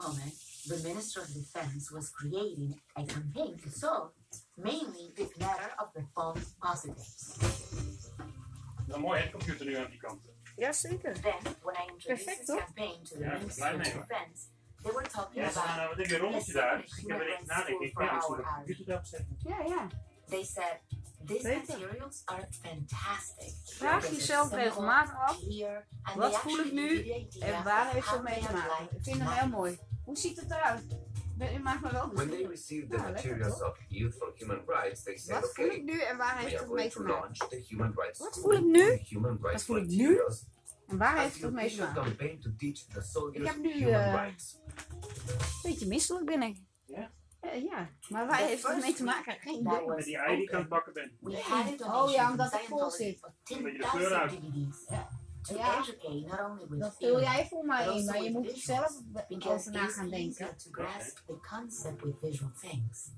[0.08, 0.34] Moment,
[0.68, 4.12] the Minister of Defense was creating a campaign to solve
[4.55, 7.36] mainly this matter of the false positives.
[8.88, 10.22] Nou, mooi hè, computer nu aan die kant.
[10.55, 11.14] Jazeker.
[11.22, 14.05] Then, when I introduced Perfect, this campaign to the Ja, Minister blij of mee, hoor.
[14.08, 14.47] Defense,
[14.84, 16.82] they were talking Ja, ze about wat heb je een rommeltje daar?
[16.82, 17.86] Dus ik heb er even nadenken.
[17.86, 19.38] Ik niet, ik zal de computer daarop zetten.
[19.43, 19.88] Ja, ja.
[20.30, 20.80] They said
[21.26, 23.53] these materials are fantastic.
[23.66, 25.38] Vraag jezelf regelmatig af,
[26.16, 28.97] wat voel ik nu en waar heeft het mee te maken?
[28.97, 29.80] Ik vind hem heel mooi.
[30.08, 30.84] Hoe ziet het eruit?
[31.55, 35.03] U maakt me wel When they received the Ja, materials of Youth for Human Rights,
[35.03, 36.91] they said, Wat voel ik okay, nu en waar we heeft are het mee going
[36.91, 37.22] te to maken?
[37.22, 38.99] launch the Human Rights Wat voel ik nu?
[39.41, 40.20] Rights voel ik nu?
[40.88, 42.03] En waar heeft het mee te maken?
[42.03, 44.60] campaign to teach the soldiers heb nu, human eh, rights.
[45.64, 46.58] Beetje misselijk ben ik.
[46.86, 47.12] Ja?
[47.41, 47.89] Ja, ja.
[48.10, 49.38] maar waar The heeft het mee te maken?
[49.39, 49.86] Geen idee.
[49.86, 51.18] Met die ei die ik open, bakken ben.
[51.22, 53.20] We had a Oh ja, omdat het vol zit.
[53.24, 54.86] Een beetje de kleur 10,000 uit.
[54.89, 55.10] Ja.
[55.48, 55.80] To Ja.
[55.80, 58.24] educate not only with Dat vul film, jij voor mij but in, also maar je
[58.24, 60.58] with moet er visuals, zelf because over na it's gaan easier denken.
[60.58, 63.12] to grasp the concept with visual things.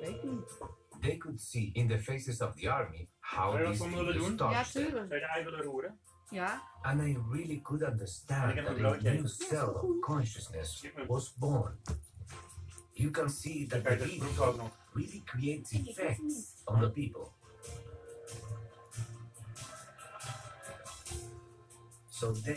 [0.00, 0.58] Weet ik niet.
[1.00, 3.90] They could see in the faces of the army how Zou je dat these voor
[3.90, 4.50] me willen videos doen?
[4.50, 4.84] Ja, touched them.
[4.84, 5.08] tuurlijk.
[5.08, 5.98] Zou je de ei willen roeren?
[6.30, 6.62] Ja.
[6.82, 9.28] And I really could Maar understand ik heb that een a broodje new eten.
[9.28, 11.78] cell of consciousness was born.
[12.92, 14.70] You can see Dan that kan je the de broek video ook nog.
[14.92, 16.62] really creates Ik hoef het effects niet.
[16.64, 17.26] on the people.
[22.18, 22.56] So then,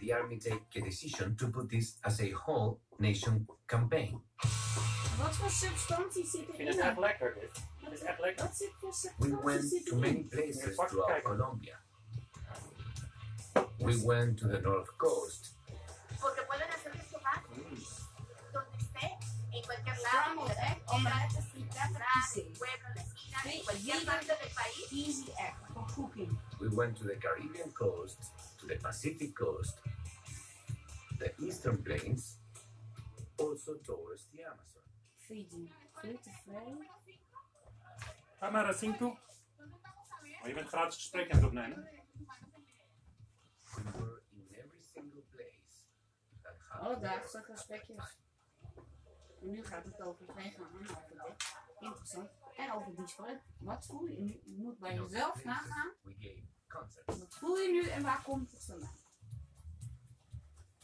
[0.00, 4.20] the army take a decision to put this as a whole nation campaign.
[5.18, 7.00] Wat voor substantie zit Ik vind het echt erin?
[7.00, 7.50] lekker dit.
[7.84, 8.44] Het is echt lekker.
[8.44, 11.22] Wat zit voor We went to many places Pak throughout.
[11.22, 11.76] Colombia.
[13.78, 15.56] We went to the north coast,
[16.20, 17.62] Porque pueden hacer esto fácil.
[18.52, 19.16] Donde esté,
[19.50, 21.10] en cualquier lado, egg on my
[22.16, 22.42] easy.
[22.58, 24.92] pueblo, la esquina, Sí, en cualquier parte del país.
[24.92, 26.38] Easy egg for cooking.
[26.60, 28.18] we went to the Caribbean coast,
[28.58, 29.78] to the Pacific coast,
[31.18, 32.38] the eastern plains,
[33.36, 34.82] also towards the Amazon.
[35.16, 35.68] Vegan.
[35.92, 36.90] Gluten-vrij.
[38.38, 39.18] Ga maar dat zien toe.
[40.40, 41.88] Maar je bent gratis gesprek aan het opnemen.
[43.74, 45.86] We were in every single place
[46.42, 48.18] that had Alledaagse gesprekjes.
[49.40, 51.56] En nu gaat het over vegan en over dit.
[51.80, 52.30] Interessant.
[52.56, 53.40] En over die gesprek.
[53.58, 54.40] Wat voel je?
[54.44, 55.92] Je moet bij in those jezelf places, nagaan.
[56.68, 57.18] Concerts.
[57.18, 58.96] Wat voel je nu en waar komt het vandaan?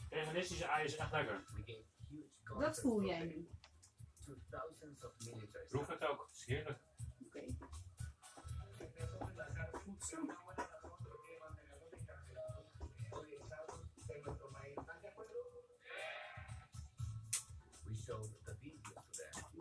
[0.09, 1.43] Veganistische ei is echt lekker.
[2.59, 3.49] Dat voel jij nu.
[5.67, 6.27] Proef het ook.
[6.27, 6.79] Het is heerlijk.
[7.25, 7.45] Oké.
[10.09, 10.29] Them.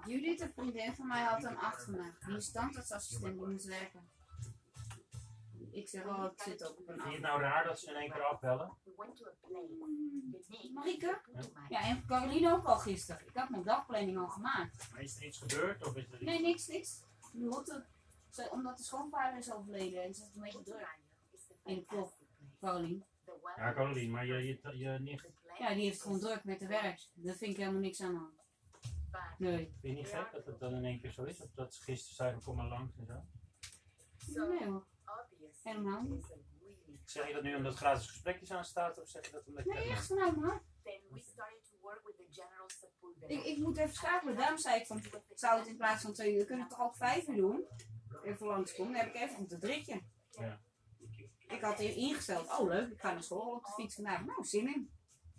[0.07, 2.17] Judith, een vriendin van mij, had een achternaam.
[2.27, 4.14] Die is tandartsassistent, die moest werken.
[5.71, 7.91] Ik zeg wel, het zit ook op een Vind je het nou raar dat ze
[7.91, 8.77] in één keer afbellen?
[8.85, 9.67] We went to a place.
[10.31, 11.21] The name Marieke?
[11.23, 11.67] Putumayo.
[11.69, 13.27] Ja, en Caroline ook al gisteren.
[13.27, 14.89] Ik had mijn dagplanning al gemaakt.
[14.93, 16.23] Maar is er iets gebeurd of is er iets...
[16.25, 17.03] Nee, niks, niks.
[17.33, 17.87] De route,
[18.31, 20.99] ze, omdat de schoonvader is overleden en ze is een beetje druk.
[21.65, 22.13] In de klok.
[22.61, 23.05] Caroline.
[23.57, 25.27] Ja, Caroline, maar je, je, je nicht,
[25.59, 27.01] Ja, die heeft is gewoon druk met de werk.
[27.15, 28.33] Daar vind ik helemaal niks aan
[29.39, 29.57] Nee.
[29.57, 31.41] vind je niet gek dat het dan in één keer zo is?
[31.41, 33.23] Of dat ze gisteren zeiden, kom maar langs en zo?
[34.49, 34.87] Nee hoor.
[35.65, 36.27] Helemaal niet.
[37.05, 39.73] Zeg je dat nu omdat gratis gesprekjes aan staat of zeg je dat omdat je...
[39.73, 40.37] Nee, echt vanuit
[42.71, 43.27] Sepulveda.
[43.27, 44.37] Ik, ik moet even schakelen.
[44.37, 45.03] Daarom zei ik van,
[45.35, 47.65] zou het in plaats van twee uur, kunnen het toch ook vijf uur doen?
[48.23, 50.03] Even langskomen, dan heb ik even een dritje.
[50.31, 50.61] Ja.
[51.39, 54.25] Ik had hier ingesteld, oh leuk, ik ga naar school op de fiets vandaag.
[54.25, 54.91] Nou, zin in.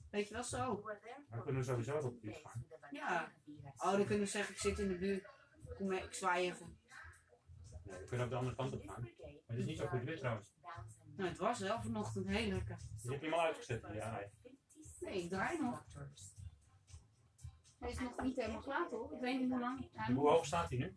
[0.10, 0.84] Weet je wel We zo.
[1.30, 2.66] Dan kunnen we sowieso op de fiets gaan.
[2.92, 3.32] Ja.
[3.78, 5.28] Oh, dan kunnen we zeggen, ik zit in de buurt.
[5.78, 6.78] Kom mee, ik zwaai even.
[7.84, 9.10] Nee, we kunnen ook de andere kant op gaan.
[9.46, 10.54] Maar het is niet zo goed weer trouwens.
[11.16, 12.78] Nou, het was wel vanochtend heel lekker.
[13.02, 14.30] Je hebt hem al uitgezet, ja.
[15.00, 15.86] Nee, ik draai nog.
[17.80, 19.12] Hij is nog niet helemaal klaar toch?
[19.12, 19.90] Ik weet niet hoe lang.
[19.94, 20.96] Hij Hoe hoog staat hij nu?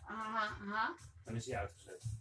[0.00, 0.96] Aha, aha.
[1.24, 2.18] Dan is hij uitgezet.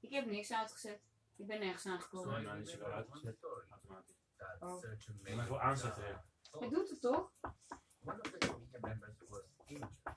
[0.00, 1.00] Ik heb niks uitgezet.
[1.36, 2.30] Ik ben nergens aangekomen.
[2.30, 3.36] nou, dan is hij wel uitgezet.
[3.68, 4.16] Automatisch.
[4.58, 4.82] Oh.
[5.24, 6.24] Je mag wel aanzetten, ja.
[6.50, 7.32] Hij doet het toch?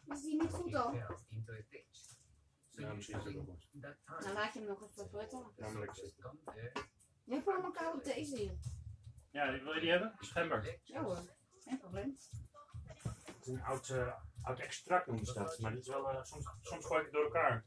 [0.06, 1.86] Is die niet goed He
[2.72, 3.36] Ja, misschien is het
[3.82, 5.52] that Nou, time, laat je hem nog even vertellen.
[5.56, 6.40] Just zitten.
[7.24, 8.58] Je hebt allemaal koude thee hier.
[9.32, 10.16] Ja, wil je die hebben?
[10.20, 10.80] Schember.
[10.84, 11.20] Ja hoor,
[11.60, 12.18] geen probleem.
[13.26, 15.60] Het is een oud, eh, oud extract noemen ze dat.
[15.60, 17.66] Maar dit is wel, eh, soms, soms gooi ik het door elkaar.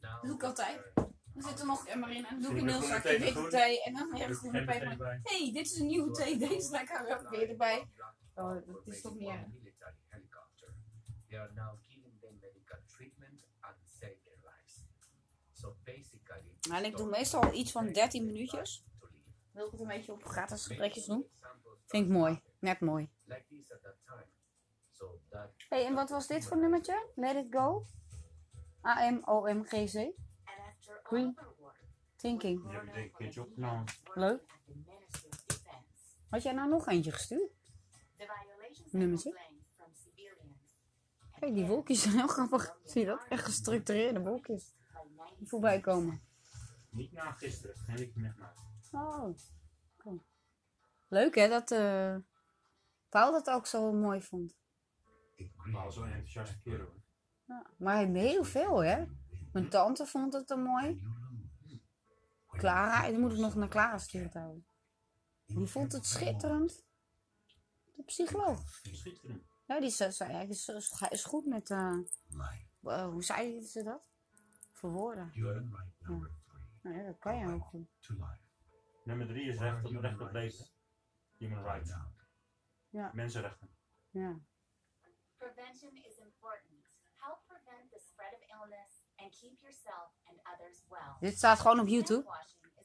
[0.00, 0.92] Dat doe ik altijd.
[1.34, 3.82] Er zit er nog emmer in en dan doe ik een heel zakje witte thee
[3.82, 5.06] en dan weer ik groene peper.
[5.06, 7.88] Hé, hey, dit is een nieuwe thee, deze lekker weer weer erbij.
[8.34, 9.46] Oh, dat is toch niet erg.
[16.70, 18.84] En ik doe meestal iets van 13 minuutjes.
[19.52, 21.26] Wil ik het een beetje op gratis gesprekjes doen?
[21.86, 23.10] Vind ik mooi, net mooi.
[25.68, 27.08] hey, en wat was dit voor nummertje?
[27.14, 27.86] Let it go?
[28.84, 30.12] A-M-O-M-G-C.
[31.02, 31.38] Green.
[32.16, 32.62] Thinking.
[32.62, 33.84] Die heb ik denk ik een keertje opgenomen.
[34.14, 34.42] Leuk.
[36.28, 37.52] Had jij nou nog eentje gestuurd?
[38.90, 39.38] Nummertje?
[41.38, 42.76] Kijk, die wolkjes zijn heel grappig.
[42.84, 43.26] Zie je dat?
[43.28, 44.75] Echt gestructureerde wolkjes
[45.44, 46.22] voorbij komen.
[46.90, 47.76] Niet na gisteren.
[47.86, 48.58] Nee, ik niet gemaakt.
[48.92, 50.20] Oh.
[51.08, 52.16] Leuk hè, dat eh
[53.08, 54.56] Paul dat ook zo mooi vond.
[55.54, 56.86] Maar zo'n enthousiaste kerel.
[56.86, 57.02] hoor.
[57.44, 59.04] Ja, maar heel veel hè.
[59.52, 61.02] Mijn tante vond het er mooi.
[62.46, 64.64] Clara, die moet ik nog naar Clara sturen trouwens.
[65.46, 66.84] Die vond het schitterend.
[67.94, 68.80] De psycholoog.
[68.82, 69.44] Schitterend.
[69.66, 71.98] Ja, die zei, is, is, is goed met, eh,
[72.82, 74.08] eh, hoe zei ze dat?
[74.76, 75.30] Verwoorden.
[75.32, 75.52] Ja.
[76.82, 77.88] Nou ja, dat kan je ook goed.
[79.04, 80.66] Nummer drie is recht op, recht op leven.
[81.36, 81.94] Human rights.
[82.88, 83.10] Ja.
[83.14, 83.70] Mensenrechten.
[84.10, 84.38] Ja.
[85.36, 86.84] Prevention is important.
[87.14, 91.16] Help prevent the spread of illness and keep yourself and others well.
[91.20, 92.24] Dit staat gewoon op YouTube.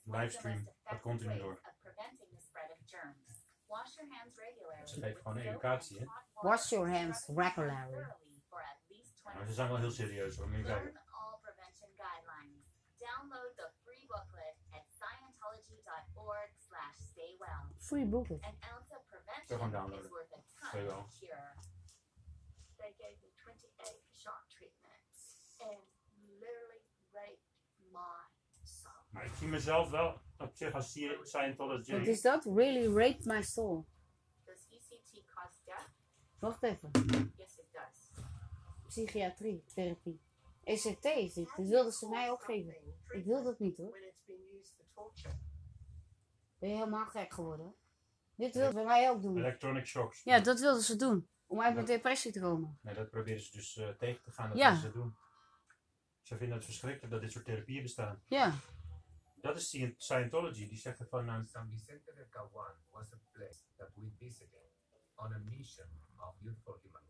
[0.04, 0.64] Livestream.
[0.64, 1.54] Dat effective continu ways door.
[1.54, 3.46] of preventing the spread of germs.
[3.68, 4.88] Wash your hands regularly.
[4.88, 6.06] Ze geven gewoon educatie, hè?
[6.34, 7.92] Wash your and hands regularly.
[7.92, 10.48] thoroughly for at least 20 Maar ze zijn wel heel serieus hoor.
[10.50, 11.02] Moet je kijken.
[13.04, 13.32] All prevention guidelines.
[13.32, 17.62] Download the free booklet at scientology.org slash stay well.
[17.90, 18.42] Free booklet.
[18.44, 20.06] An ounce of prevention Zo gewoon downloaden.
[20.06, 21.00] is worth a ton well.
[21.00, 21.52] of cure.
[22.78, 25.18] They gave me 28 shock treatments
[25.60, 25.82] and
[26.40, 26.84] literally
[27.14, 27.50] raped
[27.92, 28.20] my
[28.64, 29.04] soul.
[29.12, 31.94] Maar ik zie mezelf wel op zich als Sci- Wat Scientology.
[31.94, 32.46] is dat?
[32.46, 33.86] Really raped my soul.
[34.46, 35.90] Does ECT cause death?
[36.40, 36.90] Wacht even.
[37.38, 38.12] Yes, it does.
[38.88, 40.20] Psychiatrie, therapie.
[40.72, 41.50] ECT is dit.
[41.56, 42.76] Dit wilden ze mij ook geven.
[43.08, 43.98] Ik wil dat niet hoor.
[46.60, 47.76] Ben je helemaal gek geworden?
[48.36, 49.38] Dit wilden ze mij ook doen.
[49.38, 50.24] Electronic shocks.
[50.24, 51.28] Ja, dat wilden ze doen.
[51.48, 52.80] Om uit mijn depressie te komen.
[52.82, 54.50] Nee, dat proberen ze dus eh, tegen te gaan.
[54.50, 54.76] Dat Ja.
[54.76, 55.16] ze doen.
[56.22, 58.22] Ze vinden het verschrikkelijk dat dit soort therapieën bestaan.
[58.28, 58.54] Ja.
[59.36, 60.68] Dat is Sci- Scientology.
[60.68, 61.30] Die zeggen van...
[61.30, 64.70] eh, San Vicente del Caguan was a place that we visited
[65.16, 67.02] on a mission of Youth for Human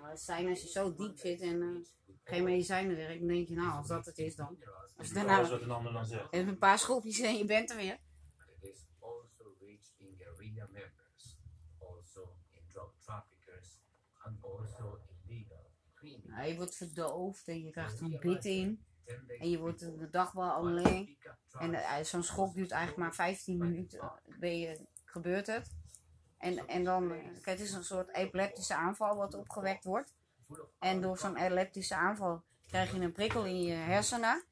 [0.00, 3.48] Maar het zijn als je zo diep zit en eh, geen medicijnen werkt, dan denk
[3.48, 4.46] je nou, als dat het is dan.
[4.46, 4.64] Als je
[4.96, 6.32] alles daarna wat een ander dan zegt.
[6.32, 7.98] even een paar schopjes en je bent er weer.
[8.36, 11.38] But it is also rich in guerrilla members,
[11.78, 13.80] also in drug traffickers,
[14.18, 16.26] and also illegal criminals.
[16.36, 18.86] Nou, je wordt verdoofd en je krijgt een bit in.
[19.38, 21.18] En je wordt de dagbehandeling.
[21.58, 24.00] En eh, zo'n schok duurt eigenlijk maar 15 minuten.
[24.00, 25.76] eh, Ben je, gebeurt het.
[26.38, 30.14] En, en dan, kijk, het is een soort epileptische aanval wat opgewekt wordt.
[30.78, 34.44] En door zo'n epileptische aanval krijg je een prikkel in je hersenen.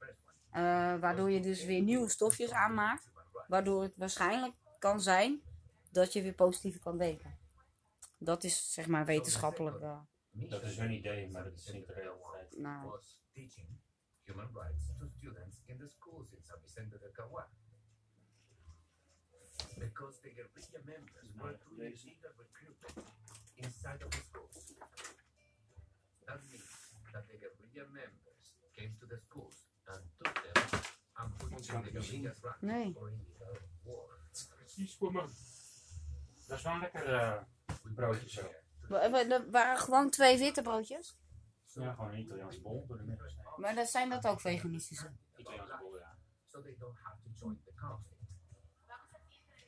[0.51, 0.63] eh,
[0.99, 3.11] waardoor je dus weer nieuwe stofjes aanmaakt.
[3.49, 5.41] Waardoor het waarschijnlijk kan zijn
[5.91, 7.39] dat je weer positief kan denken.
[8.19, 9.81] Dat is zeg maar wetenschappelijk.
[9.81, 9.99] eh,
[10.31, 12.59] Dat is hun idee, maar dat is niet de realiteit.
[12.59, 13.69] nou, was teaching
[14.25, 17.47] human rights to students in the schools in San Vicente del Caguan.
[19.79, 23.09] Because the guerrilla members were doing illegal recruitment
[23.57, 24.75] inside of the schools.
[26.27, 28.45] That means that the guerrilla members
[28.77, 29.57] came to the schools
[29.87, 30.81] and took them
[31.19, 32.93] and put them in the guerrilla's ranks Nee.
[32.93, 34.09] for illegal war.
[34.57, 35.25] Precies voor me.
[36.49, 37.43] Dat is wel een lekker eh,
[37.95, 38.43] broodje zo.
[38.95, 41.17] Er waren gewoon twee witte broodjes.
[41.67, 43.33] Ja, gewoon een Italiaans bol door de midden.
[43.57, 45.13] Maar dat zijn dat ook veganistische.
[45.37, 46.19] Italiaanse bol, ja.
[46.47, 48.16] So they don't have to join the conflict.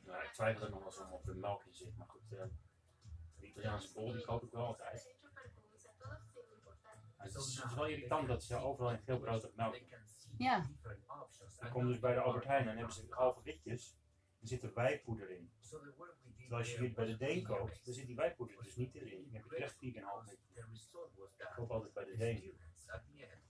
[0.09, 2.31] Ja, ik twijfel er nog wel eens om of er melk in zit, maar goed.
[2.31, 2.43] eh,
[3.39, 5.15] de Italiaanse bol die koop ik wel altijd.
[7.17, 9.75] Maar het is, het is wel irritant dat ze overal in veel brood melk
[10.37, 10.69] Ja.
[11.61, 13.97] Ik kom dus bij de Albert Heijn en dan hebben ze halve witjes.
[14.41, 15.51] Er zit er wijpoeder in.
[15.59, 18.95] Terwijl als je dit bij de was Deen koopt, dan zit die wijpoeder dus niet
[18.95, 19.23] erin.
[19.23, 19.79] Dan heb je echt
[20.71, 22.37] result was that Ik koop altijd bij de Deen.
[22.37, 23.41] students at the end,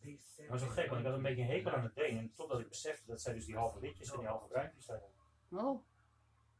[0.00, 1.94] they said Maar zo they gek, want ik had een beetje een hekel aan het
[1.94, 2.18] Deen.
[2.18, 5.08] En totdat ik besefte dat zij dus die halve witjes en die halve bruintjes hadden.
[5.50, 5.84] Oh.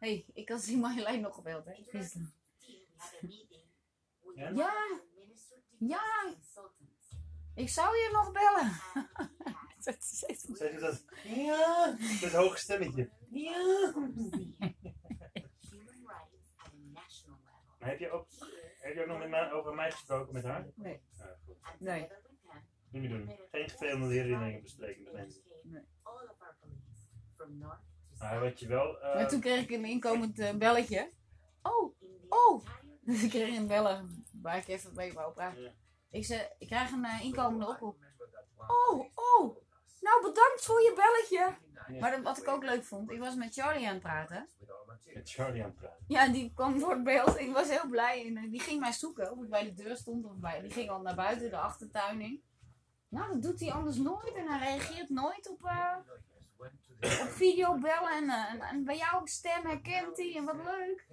[0.01, 1.73] Hé, hey, ik had die Marjolein nog gebeld, hè?
[1.75, 2.33] Gisteren.
[2.59, 3.63] 2015, we had a meeting
[4.23, 5.01] with Ja?
[5.79, 6.35] Ja.
[7.55, 8.73] Ik zou je nog bellen.
[9.85, 11.05] Dat is echt- Zeg je dat?
[11.25, 13.11] Ja, met hoog stemmetje.
[13.31, 13.93] Ja.
[13.93, 14.17] human
[16.07, 17.77] rights at a national level.
[17.79, 18.27] Maar heb je ook,
[18.81, 20.67] heb je ook nog met mij, over mij gesproken met haar?
[20.75, 21.01] Nee.
[21.19, 21.57] Ja, goed.
[21.79, 22.09] Nee.
[22.91, 23.31] Niet meer doen.
[23.51, 25.43] Geen vervelende herinneringen bespreken met mensen.
[25.63, 25.83] Nee.
[28.21, 28.99] Maar wat je wel...
[29.01, 31.11] eh, Maar toen kreeg ik een inkomend eh, belletje.
[31.63, 31.95] Oh,
[32.29, 32.65] Oh.
[33.07, 35.63] entire ik kreeg een bellen waar ik even mee wou praten.
[35.63, 35.71] Ja.
[36.11, 37.97] Ik zei, ik krijg een eh, inkomende oproep.
[38.57, 39.57] Oh, Oh.
[40.01, 41.57] Nou, bedankt voor je belletje.
[41.95, 42.01] Ja.
[42.01, 44.49] Maar wat ik ook leuk vond, ik was met Charlie aan het praten.
[45.15, 46.05] met Charlie aan het praten.
[46.09, 47.39] Ja, die kwam voor het beeld.
[47.39, 48.27] Ik was heel blij.
[48.27, 49.31] En eh, die ging mij zoeken.
[49.33, 50.25] Of ik bij de deur stond.
[50.25, 52.43] Of bij, die ging al naar buiten, de achtertuin in.
[53.09, 54.35] Nou, dat doet hij anders nooit.
[54.35, 55.61] En hij reageert nooit op,
[57.01, 58.11] op videobellen.
[58.11, 60.37] En, eh, en, en bij jouw stem herkent hij.
[60.37, 61.07] En wat leuk.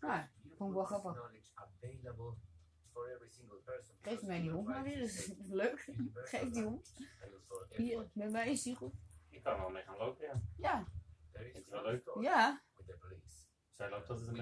[0.00, 1.32] Ja, vond ik wel grappig.
[4.02, 4.98] Geef mij die hond maar weer.
[4.98, 5.88] Dat is leuk.
[6.14, 6.94] Geef die hond.
[7.68, 8.94] Hier, met mij is die goed.
[9.30, 10.40] Ik kan er wel mee gaan lopen, ja.
[10.56, 10.86] Ja,
[11.32, 12.10] het wel leuk?
[12.20, 12.62] ja.
[13.70, 14.34] Zij loopt altijd een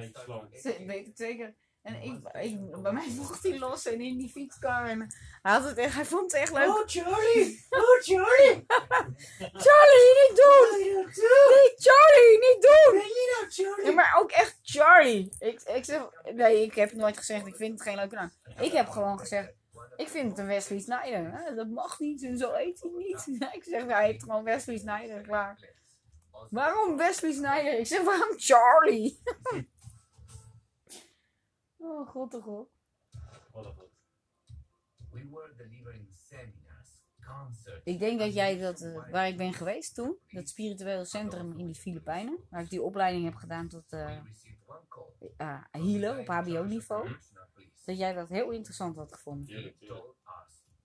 [0.86, 1.54] beetje ik zeker.
[1.82, 4.88] En ik, ik, bij mij mocht hij los en in die fietskar.
[4.88, 4.98] En
[5.42, 6.68] hij, had het echt, hij vond het echt leuk.
[6.68, 7.66] Oh, Charlie!
[7.70, 8.66] Oh, Charlie!
[9.64, 10.78] Charlie, niet doen!
[10.78, 12.94] Nee, Charlie, niet doen!
[12.94, 13.86] nou, Charlie?
[13.86, 15.32] Ja, maar ook echt Charlie.
[15.38, 16.02] Ik, ik zeg,
[16.34, 18.30] nee, ik heb nooit gezegd, ik vind het geen leuke naam.
[18.60, 19.52] Ik heb gewoon gezegd,
[19.96, 21.32] ik vind het een Wesley Snyder.
[21.32, 21.54] Hè?
[21.54, 23.26] Dat mag niet en zo eet hij niet.
[23.56, 25.58] Ik zeg, hij heeft gewoon Wesley Snyder, klaar.
[26.50, 27.78] Waarom Wesley Snyder?
[27.78, 29.20] Ik zeg, waarom Charlie?
[31.82, 32.68] oh, god, oh god.
[33.52, 33.90] Wat een goed.
[35.10, 37.84] We were delivering seminars, concerts.
[37.84, 41.66] Ik denk dat jij dat, eh, waar ik ben geweest toen, dat spirituele centrum in
[41.66, 44.18] de Filipijnen, waar ik die opleiding heb gedaan tot eh
[45.38, 47.16] uh, healer op hbo-niveau,
[47.84, 49.74] dat jij dat heel interessant had gevonden.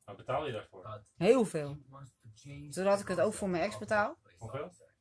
[0.06, 1.04] Maar betaal je daarvoor?
[1.16, 1.78] Heel veel.
[2.70, 4.18] Zodat ik het ook voor mijn ex betaal.
[4.38, 4.64] Hoeveel?
[4.64, 4.94] officer.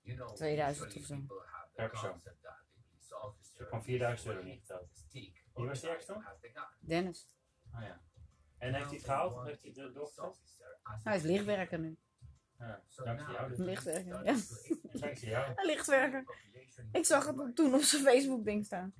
[0.00, 1.36] You know, 2000 usually of zo.
[1.74, 2.20] Per persoon.
[3.62, 4.74] Hebt gewoon 4000 euro niet
[5.54, 6.24] Wie was ex dan?
[6.80, 7.28] Dennis.
[7.70, 8.00] Ah ja.
[8.58, 9.46] En heeft hij het gehaald?
[9.46, 10.18] Heeft hij doorgezet?
[10.24, 11.96] officer as Hij is lichtwerker nu.
[12.58, 14.36] Ja, dankzij jou Lichtwerker, ja.
[15.00, 15.52] Dankzij jou.
[15.54, 16.24] Een lichtwerker.
[16.92, 18.94] Ik zag het toen op zijn Facebook ding staan.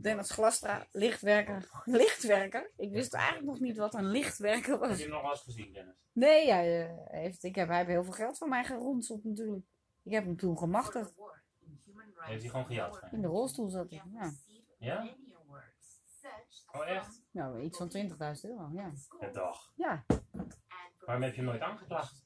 [0.00, 1.68] Dennis Glastra, lichtwerker.
[1.84, 2.70] Lichtwerker?
[2.76, 4.96] Ik wist eigenlijk nog niet wat een lichtwerker Heb was.
[4.96, 5.94] je hem nog wel eens gezien, Dennis?
[6.12, 9.66] Nee, hij, eh, heeft, ik heb, hij heeft heel veel geld van mij geronseld natuurlijk.
[10.02, 11.14] Ik heb hem toen gemachtigd.
[12.16, 13.16] Heeft hij gewoon gejat van je?
[13.16, 14.02] In de rolstoel zat hij.
[14.12, 14.30] Ja.
[14.78, 15.16] Ja?
[16.72, 17.22] Oh, echt?
[17.30, 18.92] Nou, iets van 20.000 euro, ja.
[19.18, 19.72] Per dag.
[19.74, 20.04] Ja.
[20.98, 22.24] Waarom heb je hem nooit aangeklaagd?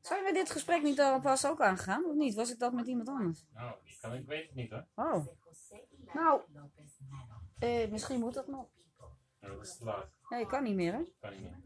[0.00, 2.04] Zijn we dit gesprek niet al pas ook aangegaan?
[2.04, 2.34] Of niet?
[2.34, 3.46] Was ik dat met iemand anders?
[3.52, 4.86] Nou, ik, kan, ik weet het niet hoor.
[4.94, 5.26] Oh,
[6.14, 6.40] Nou.
[7.58, 8.66] eh, misschien moet dat nog.
[9.40, 10.06] Ja, dat is te laat.
[10.28, 11.02] Nee, kan niet meer, hè?
[11.20, 11.60] Kan niet meer.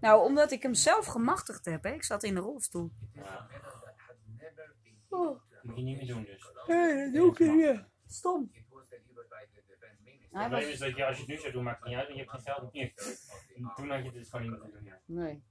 [0.00, 1.92] Nou, omdat ik hem zelf gemachtigd heb, hè?
[1.92, 2.90] Ik zat in de rolstoel.
[3.12, 3.48] Ja,
[5.08, 5.40] Oh.
[5.66, 6.52] Moet je niet meer doen dus.
[6.66, 7.88] Nee, dat doe ik niet meer.
[8.06, 8.50] Stom.
[10.36, 11.96] Het Hij probleem is dat je, als je het nu zou doen, maakt het niet
[11.96, 12.92] uit, want je hebt geen geld meer.
[13.74, 14.84] Toen had je dit gewoon niet moeten doen.
[14.84, 15.00] Ja.
[15.04, 15.42] Nee.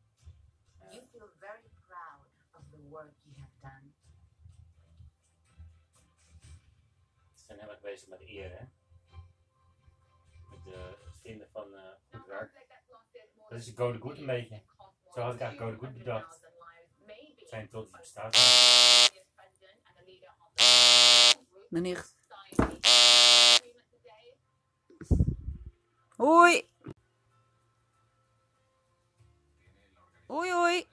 [0.80, 3.92] You feel very proud of the work you have done.
[7.34, 8.66] Ze zijn heel erg bezig met eer, hè?
[10.50, 12.68] Met de het vinden van eh, goed werk.
[13.50, 14.62] Dat is de Go the Good een beetje.
[15.14, 16.50] Zo had ik eigenlijk Go the Good bedacht.
[17.46, 18.36] Zijn tot bestaat.
[21.72, 22.16] Nicht.
[26.18, 26.64] Hoi.
[30.28, 30.86] Hoi, hoi.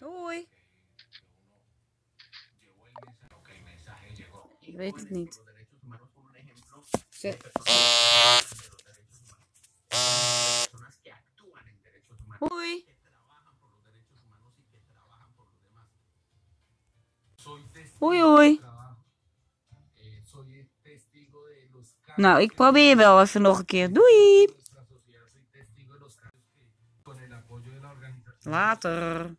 [0.00, 0.46] Hoi.
[4.60, 5.40] Ik weet het niet.
[7.10, 7.50] Zet-
[18.00, 18.10] los
[22.00, 23.92] cambios Nou, ik probeer wel even nog een keer.
[23.92, 24.54] Doei.
[28.40, 29.36] Later.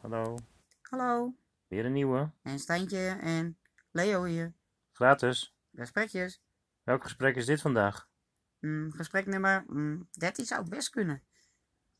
[0.00, 0.38] Hallo.
[0.82, 1.34] Hallo.
[1.66, 2.30] Weer een nieuwe.
[2.42, 3.58] En Stijntje en
[3.90, 4.54] Leo hier.
[4.92, 5.54] Gratis.
[5.74, 6.42] Gesprekjes.
[6.82, 8.08] Welk gesprek is dit vandaag?
[8.60, 11.22] Mm, gesprek nummer mm, 13 zou best kunnen.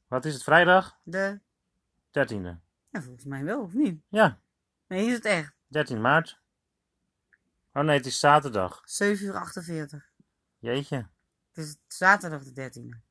[0.07, 0.99] Wat is het, vrijdag?
[1.03, 1.41] De...
[2.09, 2.61] 13e.
[2.91, 4.03] Ja, volgens mij wel, of niet?
[4.09, 4.41] Ja,
[4.89, 5.55] Nee, is het echt.
[5.67, 6.41] 13 maart.
[7.73, 8.81] Oh nee, het is zaterdag.
[8.85, 10.11] 7 uur 48.
[10.59, 11.09] Jeetje.
[11.53, 13.09] Het is zaterdag de 13e.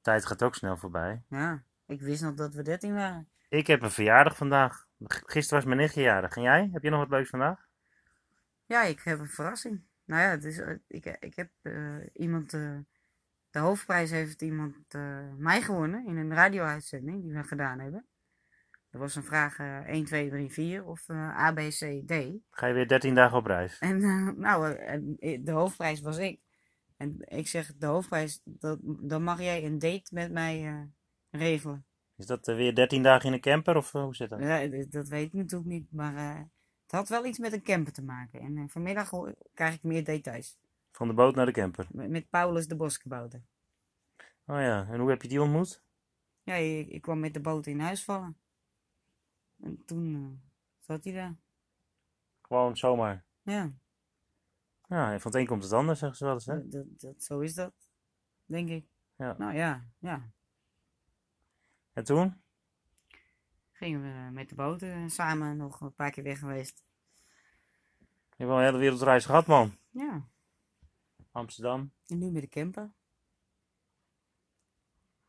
[0.00, 1.22] Tijd gaat ook snel voorbij.
[1.28, 3.28] Ja, ik wist nog dat we 13 waren.
[3.48, 4.86] Ik heb een verjaardag vandaag.
[5.06, 6.36] Gisteren was mijn nichtje jarig.
[6.36, 6.68] En jij?
[6.72, 7.66] Heb je nog wat leuks vandaag?
[8.66, 9.82] Ja, ik heb een verrassing.
[10.04, 12.78] Nou ja, het is, eh, ik, ik heb eh, iemand, eh,
[13.50, 14.76] de hoofdprijs heeft iemand
[15.36, 18.06] mij gewonnen in een radio-uitzending die we gedaan hebben.
[18.96, 22.12] Er was een vraag eh 1, 2, 3, 4 of eh, A, B, C, D.
[22.50, 23.78] Ga je weer 13 dagen op reis?
[23.78, 26.40] En eh, nou, eh, de hoofdprijs was ik.
[26.96, 30.88] En ik zeg, de hoofdprijs, dat, dan mag jij een date met mij
[31.30, 31.86] regelen.
[32.16, 34.40] Is dat weer 13 dagen in een camper of hoe zit dat?
[34.40, 36.14] Ja, dat weet ik natuurlijk niet, maar
[36.82, 38.40] het had wel iets met een camper te maken.
[38.40, 39.10] En vanmiddag
[39.54, 40.58] krijg ik meer details.
[40.92, 41.86] Van de boot naar de camper.
[41.90, 43.42] Met, met Paulus de Boskebouter.
[44.46, 45.82] Oh ja, en hoe heb je die ontmoet?
[46.42, 48.36] Ja, ik, ik kwam met de boot in huis vallen.
[49.60, 51.36] En toen eh, zat hij daar.
[52.40, 53.24] Gewoon zomaar.
[53.42, 53.72] Ja,
[54.88, 56.68] Ja, en van het een komt het ander, zeggen ze wel eens, hè?
[56.68, 57.74] dat, dat, zo is dat,
[58.44, 58.88] denk ik.
[59.16, 59.36] Ja.
[59.38, 60.30] Nou ja, ja.
[61.92, 62.42] En toen?
[63.72, 66.84] Gingen we met de boot eh, samen nog een paar keer weg geweest.
[67.98, 69.78] Je hebt wel een hele wereldreis gehad, man.
[69.90, 70.28] Ja,
[71.32, 71.92] Amsterdam.
[72.06, 72.92] en nu met de camper.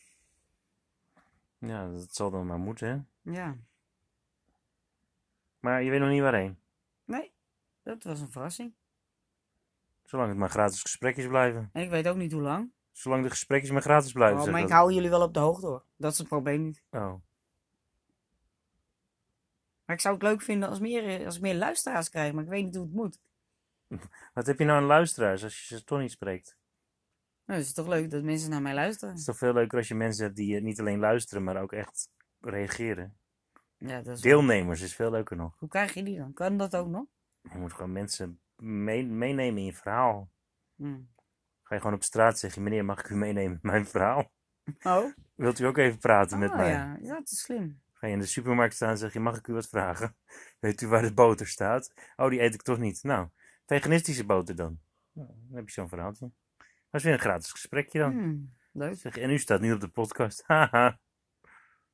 [1.57, 2.87] Ja, dat zal dan maar moeten,
[3.23, 3.31] hè?
[3.31, 3.57] Ja,
[5.59, 6.59] Maar je weet nog niet waarheen.
[7.05, 7.31] nee,
[7.83, 8.73] dat was een verrassing.
[10.03, 11.69] Zolang het maar gratis gesprekjes blijven.
[11.73, 12.71] En ik weet ook niet hoe lang.
[12.91, 14.41] Zolang de gesprekjes maar gratis blijven.
[14.41, 14.77] Oh, maar ik dat.
[14.77, 15.85] hou jullie wel op de hoogte hoor.
[15.95, 16.83] Dat is het probleem niet.
[16.89, 17.13] Oh.
[19.85, 22.43] Maar ik zou het leuk vinden als, meer, eh, als ik meer luisteraars krijg, maar
[22.43, 23.19] ik weet niet hoe het moet.
[24.33, 26.57] Wat heb je nou aan luisteraars als je ze toch niet spreekt?
[27.51, 29.09] Nou, het is toch leuk dat mensen naar mij luisteren.
[29.09, 31.61] Het is toch veel leuker als je mensen hebt die eh, niet alleen luisteren, maar
[31.61, 33.17] ook echt reageren.
[33.77, 35.59] Ja, dat is Deelnemers is veel leuker nog.
[35.59, 36.33] Hoe krijg je die dan?
[36.33, 37.05] Kan dat ook nog?
[37.41, 40.31] Je moet gewoon mensen mee- meenemen in je verhaal.
[40.75, 40.99] Hm.
[41.63, 44.31] Ga je gewoon op straat zeggen, meneer, mag ik u meenemen in mijn verhaal?
[44.81, 46.71] Oh, Wilt u ook even praten met oh mij?
[46.71, 46.97] ja.
[47.01, 47.81] ja, dat is slim.
[47.93, 50.15] Ga je in de supermarkt staan en zeg je, mag ik u wat vragen?
[50.59, 51.93] Weet u waar de boter staat?
[52.15, 53.03] Oh, die eet ik toch niet.
[53.03, 53.27] Nou,
[53.65, 54.79] veganistische boter dan.
[55.11, 56.31] Nou, dan heb je zo'n verhaaltje.
[56.91, 58.11] Is weer een gratis gesprekje dan.
[58.11, 58.37] Hm,
[58.79, 58.95] leuk.
[58.95, 60.43] Zeg en u staat nu op de podcast.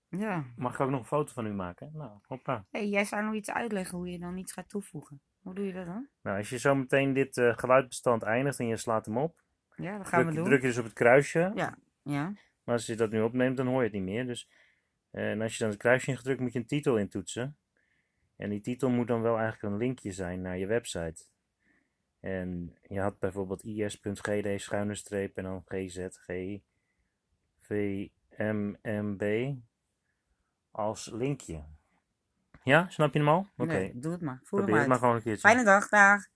[0.09, 0.43] Ja.
[0.55, 1.91] Mag ik ook nog een foto van u maken?
[1.93, 2.65] Nou, hoppa.
[2.71, 5.21] hey, jij zou nog iets uitleggen hoe je dan iets gaat toevoegen.
[5.41, 6.07] Hoe doe je dat dan?
[6.21, 9.41] Nou, als je zo meteen dit eh, geluidbestand eindigt en je slaat hem op,
[9.75, 10.45] Ja, dat gaan druk, we doen.
[10.45, 11.51] druk je dus op het kruisje.
[11.55, 12.33] Ja, ja.
[12.63, 14.25] Maar als je dat nu opneemt, dan hoor je het niet meer.
[14.25, 14.49] Dus,
[15.11, 17.57] eh, en als je dan het kruisje ingedrukt, moet je een titel intoetsen.
[18.35, 21.25] En die titel moet dan wel eigenlijk een linkje zijn naar je website.
[22.27, 26.25] En je had bijvoorbeeld is.gd schuine streep en dan gzg
[27.59, 29.53] vmb
[30.71, 31.63] als linkje.
[32.63, 33.47] Ja, snap je hem al?
[33.57, 34.39] Oké, Nee, doe het maar.
[34.43, 34.99] Voer probeer het maar uit.
[34.99, 35.47] gewoon een keertje.
[35.47, 36.27] Fijne dag, dag.